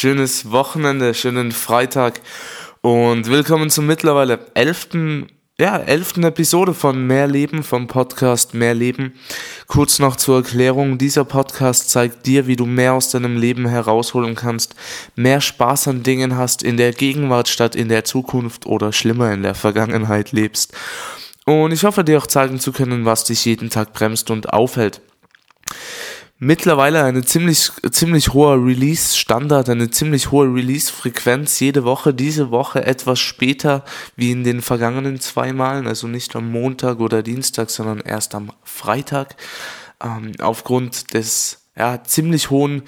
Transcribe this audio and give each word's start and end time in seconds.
Schönes 0.00 0.52
Wochenende, 0.52 1.12
schönen 1.12 1.50
Freitag 1.50 2.20
und 2.82 3.28
willkommen 3.28 3.68
zur 3.68 3.82
mittlerweile 3.82 4.38
elften, 4.54 5.26
ja, 5.58 5.76
elften 5.76 6.22
Episode 6.22 6.72
von 6.72 7.04
Mehr 7.08 7.26
Leben, 7.26 7.64
vom 7.64 7.88
Podcast 7.88 8.54
Mehr 8.54 8.74
Leben. 8.74 9.14
Kurz 9.66 9.98
noch 9.98 10.14
zur 10.14 10.36
Erklärung, 10.36 10.98
dieser 10.98 11.24
Podcast 11.24 11.90
zeigt 11.90 12.26
dir, 12.26 12.46
wie 12.46 12.54
du 12.54 12.64
mehr 12.64 12.92
aus 12.92 13.10
deinem 13.10 13.36
Leben 13.36 13.66
herausholen 13.66 14.36
kannst, 14.36 14.76
mehr 15.16 15.40
Spaß 15.40 15.88
an 15.88 16.04
Dingen 16.04 16.36
hast, 16.36 16.62
in 16.62 16.76
der 16.76 16.92
Gegenwart 16.92 17.48
statt 17.48 17.74
in 17.74 17.88
der 17.88 18.04
Zukunft 18.04 18.66
oder 18.66 18.92
schlimmer 18.92 19.32
in 19.32 19.42
der 19.42 19.56
Vergangenheit 19.56 20.30
lebst. 20.30 20.74
Und 21.44 21.72
ich 21.72 21.82
hoffe 21.82 22.04
dir 22.04 22.18
auch 22.18 22.28
zeigen 22.28 22.60
zu 22.60 22.70
können, 22.70 23.04
was 23.04 23.24
dich 23.24 23.44
jeden 23.44 23.68
Tag 23.68 23.94
bremst 23.94 24.30
und 24.30 24.52
aufhält 24.52 25.00
mittlerweile 26.38 27.02
eine 27.04 27.24
ziemlich, 27.24 27.70
ziemlich 27.90 28.32
hohe 28.32 28.54
Release-Standard, 28.54 29.68
eine 29.68 29.90
ziemlich 29.90 30.30
hohe 30.30 30.46
Release-Frequenz 30.46 31.58
jede 31.60 31.84
Woche. 31.84 32.14
Diese 32.14 32.50
Woche 32.50 32.84
etwas 32.84 33.18
später 33.18 33.84
wie 34.16 34.30
in 34.30 34.44
den 34.44 34.62
vergangenen 34.62 35.20
zwei 35.20 35.52
Malen, 35.52 35.86
also 35.86 36.06
nicht 36.06 36.34
am 36.36 36.50
Montag 36.50 37.00
oder 37.00 37.22
Dienstag, 37.22 37.70
sondern 37.70 38.00
erst 38.00 38.34
am 38.34 38.52
Freitag. 38.62 39.36
Ähm, 40.02 40.32
aufgrund 40.40 41.12
des 41.12 41.62
ja, 41.76 42.02
ziemlich 42.04 42.50
hohen 42.50 42.82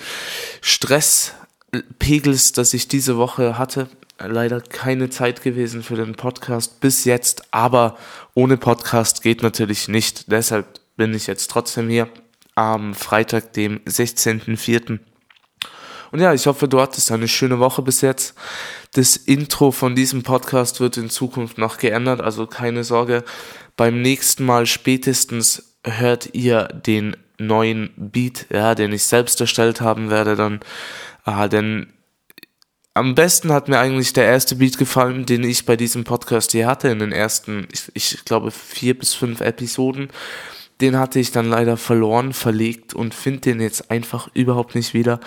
Stresspegels, 0.60 2.52
das 2.52 2.74
ich 2.74 2.88
diese 2.88 3.16
Woche 3.16 3.58
hatte. 3.58 3.88
Leider 4.18 4.60
keine 4.60 5.08
Zeit 5.08 5.42
gewesen 5.42 5.82
für 5.82 5.96
den 5.96 6.14
Podcast 6.14 6.80
bis 6.80 7.04
jetzt, 7.04 7.44
aber 7.52 7.96
ohne 8.34 8.58
Podcast 8.58 9.22
geht 9.22 9.42
natürlich 9.42 9.88
nicht. 9.88 10.30
Deshalb 10.30 10.78
bin 10.96 11.14
ich 11.14 11.26
jetzt 11.26 11.50
trotzdem 11.50 11.88
hier 11.88 12.06
am 12.54 12.94
Freitag, 12.94 13.52
dem 13.52 13.80
16.04. 13.80 14.98
Und 16.12 16.20
ja, 16.20 16.34
ich 16.34 16.46
hoffe, 16.46 16.68
du 16.68 16.80
hattest 16.80 17.12
eine 17.12 17.28
schöne 17.28 17.58
Woche 17.58 17.82
bis 17.82 18.00
jetzt. 18.00 18.34
Das 18.94 19.16
Intro 19.16 19.70
von 19.70 19.94
diesem 19.94 20.22
Podcast 20.22 20.80
wird 20.80 20.96
in 20.96 21.10
Zukunft 21.10 21.58
noch 21.58 21.78
geändert, 21.78 22.20
also 22.20 22.46
keine 22.46 22.82
Sorge. 22.82 23.24
Beim 23.76 24.02
nächsten 24.02 24.44
Mal 24.44 24.66
spätestens 24.66 25.76
hört 25.84 26.34
ihr 26.34 26.64
den 26.64 27.16
neuen 27.38 27.90
Beat, 27.96 28.46
ja, 28.50 28.74
den 28.74 28.92
ich 28.92 29.04
selbst 29.04 29.40
erstellt 29.40 29.80
haben 29.80 30.10
werde 30.10 30.36
dann. 30.36 30.60
Ah, 31.24 31.48
denn 31.48 31.92
am 32.94 33.14
besten 33.14 33.52
hat 33.52 33.68
mir 33.68 33.78
eigentlich 33.78 34.12
der 34.12 34.26
erste 34.26 34.56
Beat 34.56 34.76
gefallen, 34.76 35.24
den 35.24 35.44
ich 35.44 35.64
bei 35.64 35.76
diesem 35.76 36.04
Podcast 36.04 36.52
hier 36.52 36.66
hatte, 36.66 36.88
in 36.88 36.98
den 36.98 37.12
ersten, 37.12 37.68
ich, 37.72 37.90
ich 37.94 38.24
glaube, 38.24 38.50
vier 38.50 38.98
bis 38.98 39.14
fünf 39.14 39.40
Episoden. 39.40 40.08
Den 40.80 40.98
hatte 40.98 41.18
ich 41.18 41.30
dann 41.30 41.46
leider 41.46 41.76
verloren, 41.76 42.32
verlegt 42.32 42.94
und 42.94 43.14
finde 43.14 43.40
den 43.40 43.60
jetzt 43.60 43.90
einfach 43.90 44.28
überhaupt 44.34 44.74
nicht 44.74 44.94
wieder. 44.94 45.20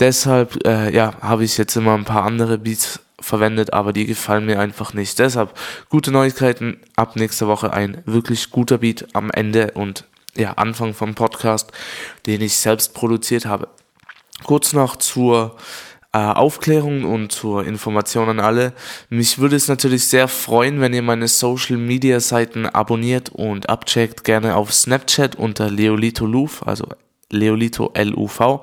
Deshalb, 0.00 0.64
äh, 0.66 0.94
ja, 0.94 1.14
habe 1.20 1.44
ich 1.44 1.58
jetzt 1.58 1.76
immer 1.76 1.94
ein 1.94 2.04
paar 2.04 2.24
andere 2.24 2.58
Beats 2.58 3.00
verwendet, 3.20 3.72
aber 3.72 3.92
die 3.92 4.06
gefallen 4.06 4.46
mir 4.46 4.60
einfach 4.60 4.94
nicht. 4.94 5.18
Deshalb 5.18 5.58
gute 5.88 6.10
Neuigkeiten. 6.10 6.80
Ab 6.96 7.16
nächster 7.16 7.46
Woche 7.46 7.72
ein 7.72 8.02
wirklich 8.04 8.50
guter 8.50 8.78
Beat 8.78 9.06
am 9.14 9.30
Ende 9.30 9.72
und 9.72 10.04
ja, 10.34 10.52
Anfang 10.52 10.94
vom 10.94 11.14
Podcast, 11.14 11.72
den 12.26 12.40
ich 12.40 12.56
selbst 12.56 12.94
produziert 12.94 13.46
habe. 13.46 13.68
Kurz 14.44 14.72
noch 14.72 14.96
zur 14.96 15.56
Aufklärung 16.12 17.04
und 17.04 17.32
zur 17.32 17.64
Information 17.64 18.28
an 18.28 18.40
alle. 18.40 18.74
Mich 19.08 19.38
würde 19.38 19.56
es 19.56 19.68
natürlich 19.68 20.06
sehr 20.08 20.28
freuen, 20.28 20.80
wenn 20.80 20.92
ihr 20.92 21.02
meine 21.02 21.26
Social 21.26 21.78
Media 21.78 22.20
Seiten 22.20 22.66
abonniert 22.66 23.30
und 23.30 23.70
abcheckt. 23.70 24.22
Gerne 24.22 24.56
auf 24.56 24.74
Snapchat 24.74 25.36
unter 25.36 25.70
Leolito 25.70 26.26
Luf, 26.26 26.66
also 26.66 26.86
Leolito 27.32 27.90
L-U-V, 27.94 28.62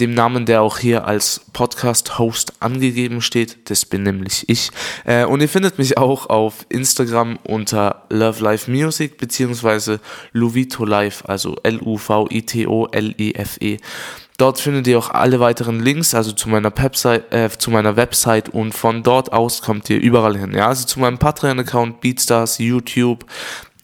dem 0.00 0.14
Namen, 0.14 0.46
der 0.46 0.62
auch 0.62 0.78
hier 0.78 1.04
als 1.06 1.42
Podcast-Host 1.52 2.54
angegeben 2.60 3.20
steht. 3.20 3.70
Das 3.70 3.84
bin 3.84 4.04
nämlich 4.04 4.48
ich. 4.48 4.70
Äh, 5.04 5.24
und 5.24 5.40
ihr 5.40 5.48
findet 5.48 5.78
mich 5.78 5.98
auch 5.98 6.28
auf 6.30 6.66
Instagram 6.68 7.38
unter 7.44 8.04
Love 8.10 8.42
Life 8.42 8.70
Music 8.70 9.18
beziehungsweise 9.18 10.00
Luvito 10.32 10.84
Life, 10.84 11.28
also 11.28 11.56
L-U-V-I-T-O-L-I-F-E. 11.62 12.08
Dort 14.36 14.58
findet 14.58 14.88
ihr 14.88 14.98
auch 14.98 15.10
alle 15.10 15.38
weiteren 15.38 15.78
Links, 15.78 16.12
also 16.12 16.32
zu 16.32 16.48
meiner 16.48 16.76
Website, 16.76 17.32
äh, 17.32 17.48
zu 17.56 17.70
meiner 17.70 17.94
Website 17.94 18.48
und 18.48 18.72
von 18.74 19.04
dort 19.04 19.32
aus 19.32 19.62
kommt 19.62 19.88
ihr 19.90 20.00
überall 20.00 20.36
hin. 20.36 20.52
Ja, 20.54 20.66
also 20.66 20.86
zu 20.86 20.98
meinem 20.98 21.18
Patreon-Account, 21.18 22.00
Beatstars, 22.00 22.58
YouTube. 22.58 23.24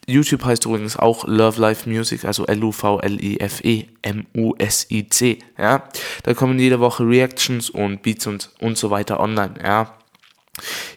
YouTube 0.07 0.45
heißt 0.45 0.67
übrigens 0.67 0.97
auch 0.97 1.27
Love 1.27 1.61
Life 1.61 1.89
Music, 1.89 2.25
also 2.25 2.47
L-U-V-L-I-F-E-M-U-S-I-C. 2.47 5.39
Ja, 5.59 5.83
da 6.23 6.35
kommen 6.35 6.59
jede 6.59 6.81
Woche 6.81 7.05
Reactions 7.05 7.71
und 7.71 8.03
Beats 8.03 8.27
und, 8.27 8.51
und 8.61 8.77
so 8.77 8.91
weiter 8.91 9.21
online. 9.21 9.55
Ja. 9.63 9.95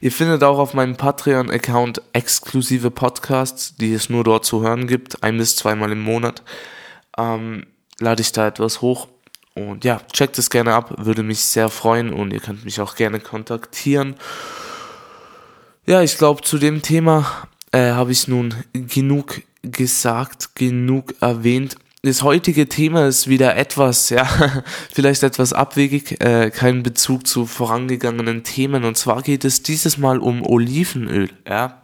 Ihr 0.02 0.12
findet 0.12 0.44
auch 0.44 0.58
auf 0.58 0.74
meinem 0.74 0.98
Patreon-Account 0.98 2.02
exklusive 2.14 2.92
Podcasts, 2.92 3.76
die 3.76 3.94
es 3.94 4.10
nur 4.10 4.24
dort 4.24 4.46
zu 4.46 4.62
hören 4.62 4.88
gibt, 4.88 5.24
ein 5.24 5.38
bis 5.38 5.56
zweimal 5.56 5.92
im 5.92 6.02
Monat. 6.02 6.44
Ähm, 7.18 7.66
lade 8.00 8.22
ich 8.22 8.32
da 8.32 8.48
etwas 8.48 8.82
hoch 8.82 9.08
und 9.56 9.86
ja, 9.86 10.02
checkt 10.12 10.38
es 10.40 10.50
gerne 10.50 10.74
ab, 10.74 10.96
würde 10.98 11.24
mich 11.24 11.40
sehr 11.40 11.70
freuen 11.70 12.12
und 12.12 12.34
ihr 12.34 12.40
könnt 12.40 12.66
mich 12.66 12.82
auch 12.82 12.96
gerne 12.96 13.20
kontaktieren. 13.20 14.16
Ja, 15.86 16.02
ich 16.02 16.18
glaube, 16.18 16.42
zu 16.42 16.58
dem 16.58 16.82
Thema 16.82 17.48
äh, 17.74 17.92
habe 17.92 18.14
ich 18.14 18.28
nun 18.30 18.54
genug 18.72 19.42
gesagt, 19.62 20.56
genug 20.56 21.16
erwähnt. 21.20 21.76
Das 22.04 22.22
heutige 22.22 22.68
Thema 22.68 23.08
ist 23.08 23.28
wieder 23.28 23.56
etwas, 23.56 24.10
ja, 24.10 24.26
vielleicht 24.94 25.24
etwas 25.24 25.54
abwegig, 25.54 26.22
äh, 26.22 26.52
kein 26.52 26.84
Bezug 26.84 27.28
zu 27.28 27.46
vorangegangenen 27.46 28.44
Themen. 28.44 28.84
Und 28.84 28.98
zwar 28.98 29.22
geht 29.22 29.44
es 29.46 29.64
dieses 29.64 29.98
Mal 29.98 30.20
um 30.20 30.46
Olivenöl, 30.46 31.30
ja. 31.48 31.80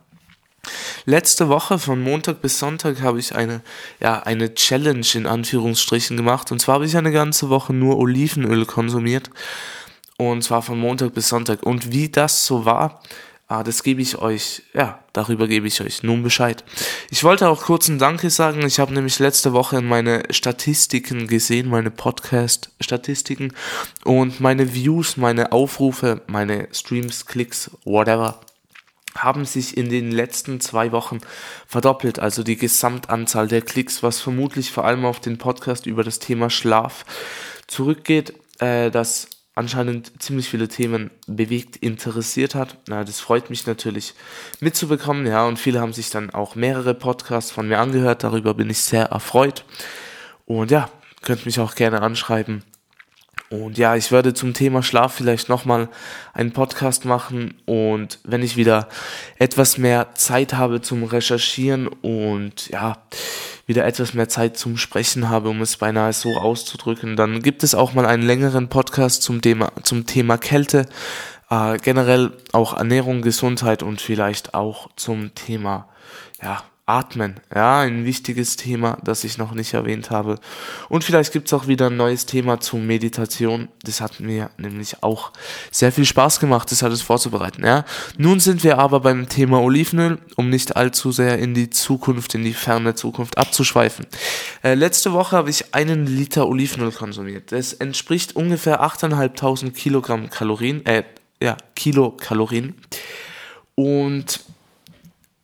Letzte 1.06 1.48
Woche 1.48 1.80
von 1.80 2.02
Montag 2.02 2.42
bis 2.42 2.60
Sonntag 2.60 3.02
habe 3.02 3.18
ich 3.18 3.34
eine, 3.34 3.62
ja, 4.02 4.20
eine 4.20 4.54
Challenge 4.54 5.08
in 5.14 5.26
Anführungsstrichen 5.26 6.18
gemacht. 6.18 6.52
Und 6.52 6.60
zwar 6.60 6.76
habe 6.76 6.86
ich 6.86 6.98
eine 6.98 7.14
ganze 7.14 7.50
Woche 7.50 7.74
nur 7.74 7.98
Olivenöl 7.98 8.66
konsumiert. 8.66 9.30
Und 10.18 10.44
zwar 10.44 10.62
von 10.62 10.78
Montag 10.78 11.14
bis 11.14 11.30
Sonntag. 11.30 11.64
Und 11.64 11.94
wie 11.94 12.10
das 12.10 12.46
so 12.46 12.66
war, 12.66 13.02
ah, 13.50 13.64
das 13.64 13.84
gebe 13.84 14.02
ich 14.02 14.20
euch, 14.20 14.62
ja, 14.74 15.00
darüber 15.12 15.48
gebe 15.48 15.68
ich 15.68 15.82
euch 15.82 16.04
nun 16.04 16.22
Bescheid. 16.22 16.64
Ich 17.10 17.24
wollte 17.24 17.50
auch 17.50 17.64
kurz 17.64 17.88
ein 17.88 17.98
Danke 17.98 18.30
sagen. 18.30 18.64
Ich 18.66 18.80
habe 18.80 18.94
nämlich 18.94 19.18
letzte 19.18 19.54
Woche 19.54 19.78
in 19.78 19.88
meine 19.88 20.24
Statistiken 20.30 21.28
gesehen, 21.28 21.68
meine 21.68 21.90
Podcast-Statistiken 21.90 23.52
und 24.06 24.40
meine 24.40 24.74
Views, 24.74 25.18
meine 25.18 25.52
Aufrufe, 25.52 26.22
meine 26.28 26.70
Streams, 26.72 27.26
Klicks, 27.26 27.72
whatever 27.84 28.40
haben 29.16 29.44
sich 29.44 29.76
in 29.76 29.90
den 29.90 30.12
letzten 30.12 30.62
zwei 30.62 30.92
Wochen 30.92 31.20
verdoppelt, 31.68 32.20
also 32.20 32.44
die 32.44 32.56
Gesamtanzahl 32.56 33.48
der 33.48 33.64
Klicks, 33.64 34.04
was 34.04 34.22
vermutlich 34.22 34.72
vor 34.72 34.86
allem 34.86 35.04
auf 35.04 35.20
den 35.20 35.40
Podcast 35.40 35.88
über 35.88 36.04
das 36.04 36.20
Thema 36.20 36.52
Schlaf 36.52 37.04
zurückgeht, 37.66 38.36
äh, 38.60 38.92
das 38.92 39.28
anscheinend 39.60 40.24
ziemlich 40.24 40.50
viele 40.50 40.70
Themen 40.70 41.12
bewegt, 41.28 41.76
interessiert 41.76 42.56
hat. 42.56 42.78
Na, 42.88 43.04
das 43.04 43.20
freut 43.20 43.50
mich 43.50 43.68
natürlich 43.68 44.16
mitzubekommen, 44.62 45.28
ja, 45.28 45.46
und 45.46 45.60
viele 45.60 45.82
haben 45.82 45.94
sich 45.94 46.10
dann 46.10 46.30
auch 46.30 46.56
mehrere 46.56 46.94
Podcasts 46.94 47.52
von 47.52 47.68
mir 47.68 47.80
angehört, 47.80 48.24
darüber 48.24 48.54
bin 48.54 48.70
ich 48.70 48.80
sehr 48.80 49.08
erfreut. 49.08 49.66
Und 50.46 50.72
ja, 50.72 50.90
könnt 51.22 51.46
mich 51.46 51.60
auch 51.60 51.76
gerne 51.76 52.02
anschreiben, 52.02 52.64
und 53.50 53.80
ja, 53.80 53.96
ich 53.96 54.12
werde 54.12 54.36
zum 54.36 54.54
Thema 54.54 54.84
Schlaf 54.84 55.14
vielleicht 55.14 55.50
nochmal 55.50 55.90
einen 56.34 56.52
Podcast 56.52 57.06
machen. 57.06 57.56
Und 57.66 58.20
wenn 58.24 58.44
ich 58.44 58.58
wieder 58.58 58.88
etwas 59.40 59.80
mehr 59.80 60.14
Zeit 60.14 60.54
habe 60.54 60.82
zum 60.82 61.04
Recherchieren 61.04 61.88
und 61.88 62.70
ja, 62.70 62.98
wieder 63.66 63.86
etwas 63.86 64.14
mehr 64.14 64.30
Zeit 64.30 64.56
zum 64.56 64.78
Sprechen 64.78 65.30
habe, 65.30 65.50
um 65.50 65.62
es 65.62 65.78
beinahe 65.78 66.14
so 66.14 66.30
auszudrücken, 66.38 67.16
dann 67.16 67.42
gibt 67.42 67.64
es 67.64 67.74
auch 67.74 67.94
mal 67.94 68.06
einen 68.06 68.24
längeren 68.24 68.70
Podcast 68.70 69.24
zum 69.24 69.42
Thema, 69.42 69.72
zum 69.82 70.06
Thema 70.06 70.38
Kälte, 70.38 70.86
äh, 71.50 71.78
generell 71.78 72.32
auch 72.52 72.78
Ernährung, 72.78 73.24
Gesundheit 73.24 73.82
und 73.82 74.00
vielleicht 74.00 74.54
auch 74.54 74.90
zum 74.96 75.34
Thema, 75.34 75.88
ja, 76.42 76.64
Atmen, 76.90 77.36
ja, 77.54 77.82
ein 77.82 78.04
wichtiges 78.04 78.56
Thema, 78.56 78.98
das 79.04 79.24
ich 79.24 79.38
noch 79.38 79.54
nicht 79.54 79.74
erwähnt 79.76 80.10
habe. 80.10 80.40
Und 80.90 81.04
vielleicht 81.04 81.32
gibt's 81.32 81.54
auch 81.54 81.68
wieder 81.68 81.88
ein 81.88 81.98
neues 81.98 82.26
Thema 82.26 82.60
zur 82.60 82.80
Meditation. 82.80 83.70
Das 83.84 84.02
hat 84.02 84.20
mir 84.20 84.50
nämlich 84.58 85.04
auch 85.04 85.32
sehr 85.72 85.92
viel 85.92 86.06
Spaß 86.06 86.40
gemacht, 86.40 86.72
das 86.72 86.82
alles 86.82 87.04
vorzubereiten, 87.04 87.64
ja. 87.64 87.86
Nun 88.18 88.40
sind 88.40 88.64
wir 88.64 88.80
aber 88.80 89.02
beim 89.02 89.30
Thema 89.30 89.62
Olivenöl, 89.62 90.18
um 90.36 90.50
nicht 90.50 90.76
allzu 90.76 91.12
sehr 91.12 91.38
in 91.38 91.54
die 91.54 91.70
Zukunft, 91.70 92.34
in 92.34 92.44
die 92.44 92.54
ferne 92.54 92.96
Zukunft 92.96 93.38
abzuschweifen. 93.38 94.08
Äh, 94.64 94.74
letzte 94.74 95.14
Woche 95.14 95.38
habe 95.38 95.52
ich 95.52 95.76
einen 95.76 96.08
Liter 96.08 96.48
Olivenöl 96.48 96.92
konsumiert. 96.92 97.52
Das 97.52 97.74
entspricht 97.74 98.36
ungefähr 98.36 98.82
8.500 98.82 99.72
Kilogramm 99.72 100.30
Kalorien, 100.32 100.86
äh, 100.86 101.04
ja, 101.42 101.56
Kilokalorien. 101.76 102.76
Und 103.76 104.42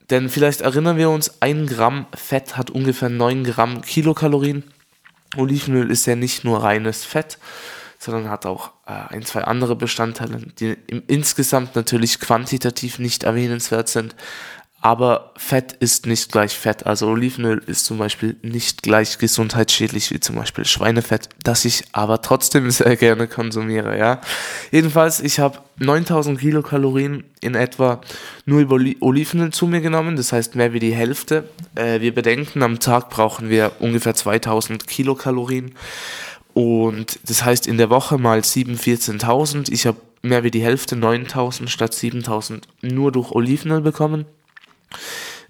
denn 0.09 0.29
vielleicht 0.29 0.61
erinnern 0.61 0.97
wir 0.97 1.09
uns, 1.09 1.41
ein 1.41 1.67
Gramm 1.67 2.05
Fett 2.13 2.57
hat 2.57 2.69
ungefähr 2.69 3.09
9 3.09 3.43
Gramm 3.43 3.81
Kilokalorien. 3.81 4.63
Olivenöl 5.35 5.91
ist 5.91 6.05
ja 6.05 6.15
nicht 6.15 6.43
nur 6.43 6.63
reines 6.63 7.03
Fett, 7.03 7.39
sondern 7.97 8.29
hat 8.29 8.45
auch 8.45 8.71
äh, 8.85 9.15
ein, 9.15 9.23
zwei 9.23 9.43
andere 9.43 9.75
Bestandteile, 9.75 10.37
die 10.59 10.77
im, 10.87 11.03
insgesamt 11.07 11.75
natürlich 11.75 12.19
quantitativ 12.19 12.99
nicht 12.99 13.23
erwähnenswert 13.23 13.89
sind. 13.89 14.15
Aber 14.85 15.31
Fett 15.35 15.71
ist 15.71 16.05
nicht 16.05 16.31
gleich 16.31 16.55
Fett. 16.55 16.85
Also 16.85 17.07
Olivenöl 17.07 17.59
ist 17.65 17.87
zum 17.87 17.97
Beispiel 17.97 18.35
nicht 18.43 18.83
gleich 18.83 19.17
gesundheitsschädlich 19.17 20.11
wie 20.11 20.19
zum 20.19 20.35
Beispiel 20.35 20.63
Schweinefett, 20.63 21.27
das 21.41 21.65
ich 21.65 21.85
aber 21.91 22.21
trotzdem 22.21 22.69
sehr 22.69 22.95
gerne 22.95 23.27
konsumiere, 23.27 23.97
ja. 23.97 24.21
Jedenfalls, 24.69 25.21
ich 25.21 25.39
habe 25.39 25.57
9000 25.79 26.39
Kilokalorien 26.39 27.23
in 27.41 27.55
etwa 27.55 27.99
nur 28.45 28.59
über 28.59 28.75
Olivenöl 28.75 29.51
zu 29.51 29.65
mir 29.65 29.81
genommen, 29.81 30.17
das 30.17 30.31
heißt 30.31 30.53
mehr 30.53 30.71
wie 30.71 30.79
die 30.79 30.93
Hälfte. 30.93 31.49
Äh, 31.73 32.01
wir 32.01 32.13
bedenken, 32.13 32.61
am 32.61 32.77
Tag 32.77 33.09
brauchen 33.09 33.49
wir 33.49 33.71
ungefähr 33.79 34.13
2000 34.13 34.85
Kilokalorien. 34.85 35.73
Und 36.53 37.17
das 37.27 37.43
heißt 37.43 37.65
in 37.65 37.79
der 37.79 37.89
Woche 37.89 38.19
mal 38.19 38.43
7, 38.43 38.75
14.000. 38.75 39.71
Ich 39.71 39.87
habe 39.87 39.97
mehr 40.21 40.43
wie 40.43 40.51
die 40.51 40.61
Hälfte, 40.61 40.95
9000 40.95 41.71
statt 41.71 41.95
7000 41.95 42.67
nur 42.83 43.11
durch 43.11 43.31
Olivenöl 43.31 43.81
bekommen. 43.81 44.27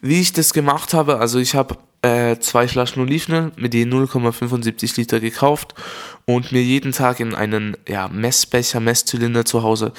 Wie 0.02 0.22
ich 0.22 0.34
das 0.34 0.54
gemacht 0.54 0.94
habe, 0.94 1.20
also 1.20 1.40
ich 1.40 1.56
habe 1.56 1.78
äh, 2.02 2.38
zwei 2.40 2.68
Flaschen 2.68 3.02
Olivenöl 3.02 3.52
mit 3.56 3.74
je 3.74 3.86
0,75 3.86 4.98
Liter 4.98 5.20
gekauft 5.20 5.74
und 6.26 6.52
mir 6.52 6.62
jeden 6.62 6.92
Tag 6.92 7.20
in 7.20 7.34
einen 7.34 7.76
ja, 7.88 8.08
Messbecher, 8.08 8.80
Messzylinder 8.80 9.46
zu 9.46 9.64
Hause 9.64 9.94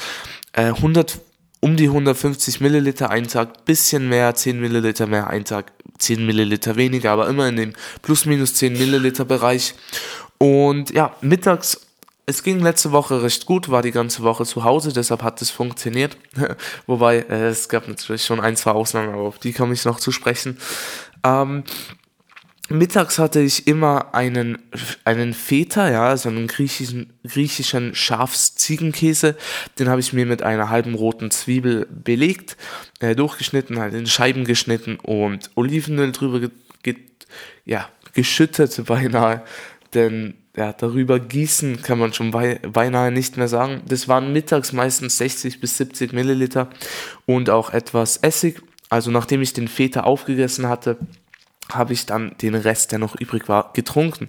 äh, 0.53 0.67
100, 0.67 1.19
um 1.61 1.77
die 1.77 1.87
150 1.89 2.61
Milliliter 2.61 3.11
einen 3.11 3.29
Tag, 3.29 3.65
bisschen 3.65 4.09
mehr, 4.09 4.35
10 4.35 4.61
Milliliter 4.61 5.07
mehr 5.07 5.29
einen 5.29 5.45
Tag, 5.45 5.73
10 5.99 6.25
Milliliter 6.25 6.77
weniger, 6.77 7.11
aber 7.11 7.29
immer 7.29 7.49
in 7.49 7.57
dem 7.57 7.73
plus 8.03 8.27
minus 8.27 8.55
10 8.55 8.75
Milliliter 8.75 9.25
Bereich. 9.25 9.75
Und 10.39 10.93
ja, 10.93 11.17
mittags 11.23 11.86
es 12.27 12.43
ging 12.43 12.59
letzte 12.59 12.91
Woche 12.91 13.23
recht 13.23 13.47
gut, 13.47 13.69
war 13.69 13.83
die 13.83 13.93
ganze 13.93 14.25
Woche 14.25 14.45
zu 14.45 14.65
Hause, 14.65 14.93
deshalb 14.93 15.23
hat 15.23 15.41
es 15.41 15.51
funktioniert. 15.51 16.17
Wobei, 16.87 17.19
äh, 17.19 17.47
es 17.47 17.69
gab 17.69 17.87
natürlich 17.87 18.25
schon 18.25 18.41
ein, 18.41 18.57
zwei 18.57 18.73
Ausnahmen, 18.73 19.15
aber 19.15 19.23
auf 19.23 19.39
die 19.39 19.53
komme 19.53 19.75
ich 19.75 19.85
noch 19.85 20.01
zu 20.01 20.11
sprechen. 20.11 20.59
Ähm, 21.23 21.63
mittags 22.69 23.21
hatte 23.21 23.41
ich 23.41 23.69
immer 23.69 24.13
einen, 24.13 24.59
einen 25.05 25.35
Feta, 25.35 25.89
ja, 25.89 26.09
also 26.09 26.29
einen 26.29 26.49
griechischen, 26.49 27.13
griechischen 27.25 27.95
Schafsziegenkäse. 27.95 29.37
Den 29.79 29.89
habe 29.89 30.01
ich 30.01 30.13
mir 30.13 30.27
mit 30.27 30.43
einer 30.43 30.69
halben 30.69 30.97
roten 30.97 31.31
Zwiebel 31.31 31.87
belegt, 31.87 32.57
äh, 32.99 33.15
durchgeschnitten, 33.15 33.79
halt 33.79 33.95
in 33.95 34.07
Scheiben 34.07 34.45
geschnitten 34.45 34.97
und 34.97 35.53
Olivenöl 35.55 36.11
drüber 36.11 36.41
ge, 36.41 36.51
ge 36.83 36.97
ja, 37.65 37.89
geschüttet 38.15 38.85
beinahe. 38.85 39.45
Denn 39.95 40.35
ja, 40.57 40.73
darüber 40.73 41.21
gießen 41.21 41.83
kann 41.83 41.99
man 41.99 42.13
schon 42.13 42.31
beinahe 42.31 43.13
nicht 43.13 43.37
mehr 43.37 43.49
sagen. 43.49 43.83
Das 43.87 44.09
waren 44.09 44.33
mittags 44.33 44.73
meistens 44.73 45.19
60 45.19 45.61
bis 45.61 45.77
70 45.77 46.13
Milliliter 46.13 46.71
und 47.27 47.51
auch 47.51 47.71
etwas 47.71 48.17
Essig. 48.17 48.63
Also 48.89 49.11
nachdem 49.11 49.43
ich 49.43 49.53
den 49.53 49.69
Feta 49.69 50.01
aufgegessen 50.01 50.69
hatte, 50.69 50.97
habe 51.71 51.93
ich 51.93 52.07
dann 52.07 52.37
den 52.41 52.55
Rest, 52.55 52.93
der 52.93 52.99
noch 52.99 53.17
übrig 53.21 53.49
war, 53.49 53.73
getrunken. 53.75 54.29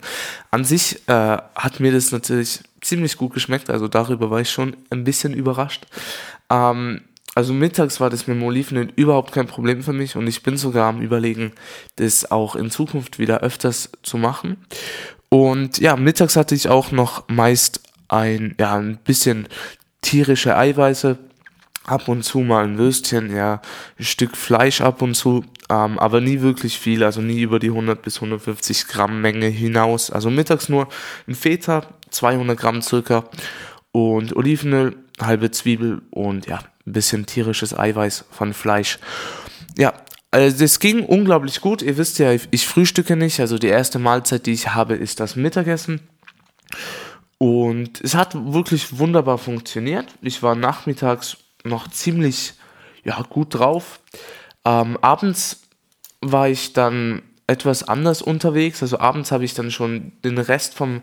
An 0.52 0.64
sich 0.64 1.08
äh, 1.08 1.38
hat 1.56 1.80
mir 1.80 1.92
das 1.92 2.12
natürlich 2.12 2.62
ziemlich 2.82 3.18
gut 3.18 3.34
geschmeckt, 3.34 3.70
also 3.70 3.88
darüber 3.88 4.30
war 4.30 4.42
ich 4.42 4.50
schon 4.50 4.76
ein 4.90 5.04
bisschen 5.04 5.34
überrascht. 5.34 5.86
Ähm, 6.50 7.02
also 7.36 7.54
mittags 7.54 8.00
war 8.00 8.10
das 8.10 8.26
mit 8.26 8.36
dem 8.36 8.44
Olivenöl 8.44 8.92
überhaupt 8.96 9.32
kein 9.32 9.46
Problem 9.46 9.84
für 9.84 9.94
mich 9.94 10.16
und 10.16 10.26
ich 10.26 10.42
bin 10.42 10.58
sogar 10.58 10.90
am 10.90 11.02
überlegen, 11.02 11.52
das 11.98 12.32
auch 12.32 12.56
in 12.56 12.72
Zukunft 12.72 13.20
wieder 13.20 13.42
öfters 13.42 13.92
zu 14.02 14.18
machen. 14.18 14.58
Und 15.30 15.80
ja, 15.80 15.96
mittags 15.96 16.36
hatte 16.36 16.56
ich 16.56 16.70
auch 16.70 16.92
noch 16.92 17.28
meist 17.28 17.82
ein, 18.08 18.56
ja, 18.60 18.76
ein 18.76 18.98
bisschen 18.98 19.48
tierische 20.02 20.56
Eiweiße, 20.56 21.18
ab 21.88 22.08
und 22.08 22.24
zu 22.24 22.40
mal 22.40 22.66
ein 22.66 22.78
Würstchen, 22.78 23.36
ja, 23.36 23.62
ein 23.98 24.04
Stück 24.06 24.38
Fleisch 24.38 24.82
ab 24.82 25.02
und 25.02 25.16
zu, 25.16 25.44
ähm, 25.70 25.98
aber 25.98 26.22
nie 26.22 26.42
wirklich 26.42 26.78
viel, 26.78 27.04
also 27.04 27.22
nie 27.22 27.42
über 27.42 27.60
die 27.60 27.70
100 27.70 28.02
bis 28.02 28.18
150 28.18 28.88
Gramm 28.88 29.22
Menge 29.22 29.48
hinaus. 29.48 30.12
Also 30.12 30.30
mittags 30.30 30.70
nur 30.70 30.88
ein 31.28 31.36
Feta, 31.36 31.86
200 32.10 32.58
Gramm 32.58 32.82
circa 32.82 33.24
und 33.92 34.36
Olivenöl, 34.36 34.96
halbe 35.20 35.50
Zwiebel 35.50 36.02
und 36.12 36.46
ja, 36.46 36.60
ein 36.86 36.94
bisschen 36.94 37.26
tierisches 37.26 37.78
Eiweiß 37.78 38.26
von 38.32 38.54
Fleisch. 38.54 39.00
Ja, 39.78 39.94
also 40.38 40.60
das 40.60 40.80
ging 40.80 41.04
unglaublich 41.04 41.62
gut. 41.62 41.82
Ihr 41.82 41.98
wisst 41.98 42.20
ja, 42.20 42.32
ich 42.32 42.68
frühstücke 42.68 43.16
nicht. 43.16 43.40
Also 43.40 43.58
die 43.58 43.68
erste 43.68 43.98
Mahlzeit, 43.98 44.46
die 44.46 44.54
ich 44.54 44.76
habe, 44.76 44.94
ist 44.94 45.20
das 45.20 45.36
Mittagessen. 45.36 46.02
Und 47.40 48.02
es 48.02 48.14
hat 48.14 48.36
wirklich 48.54 49.00
wunderbar 49.00 49.40
funktioniert. 49.40 50.06
Ich 50.22 50.44
war 50.44 50.54
nachmittags 50.54 51.38
noch 51.64 51.90
ziemlich 51.90 52.54
ja, 53.04 53.20
gut 53.28 53.56
drauf. 53.56 54.00
Ähm, 54.64 54.98
abends 55.02 55.64
war 56.22 56.50
ich 56.50 56.74
dann 56.74 57.24
etwas 57.48 57.88
anders 57.88 58.22
unterwegs. 58.22 58.84
Also 58.84 59.00
abends 59.00 59.32
habe 59.32 59.44
ich 59.44 59.56
dann 59.56 59.72
schon 59.72 60.12
den 60.24 60.38
Rest 60.38 60.76
vom 60.76 61.02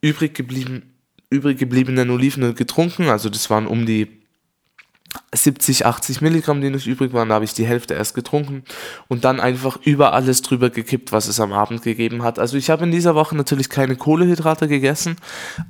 übrig, 0.00 0.34
geblieben, 0.34 0.94
übrig 1.28 1.58
gebliebenen 1.58 2.08
Olivenöl 2.08 2.54
getrunken. 2.54 3.10
Also 3.10 3.28
das 3.28 3.50
waren 3.50 3.66
um 3.66 3.84
die 3.84 4.23
70, 5.34 5.86
80 5.86 6.20
Milligramm, 6.20 6.60
die 6.60 6.70
noch 6.70 6.84
übrig 6.86 7.12
waren, 7.12 7.28
da 7.28 7.36
habe 7.36 7.44
ich 7.44 7.54
die 7.54 7.66
Hälfte 7.66 7.94
erst 7.94 8.14
getrunken 8.14 8.64
und 9.08 9.24
dann 9.24 9.40
einfach 9.40 9.78
über 9.82 10.12
alles 10.12 10.42
drüber 10.42 10.70
gekippt, 10.70 11.12
was 11.12 11.28
es 11.28 11.40
am 11.40 11.52
Abend 11.52 11.82
gegeben 11.82 12.22
hat. 12.22 12.38
Also 12.38 12.56
ich 12.56 12.70
habe 12.70 12.84
in 12.84 12.90
dieser 12.90 13.14
Woche 13.14 13.36
natürlich 13.36 13.68
keine 13.68 13.96
Kohlehydrate 13.96 14.68
gegessen. 14.68 15.16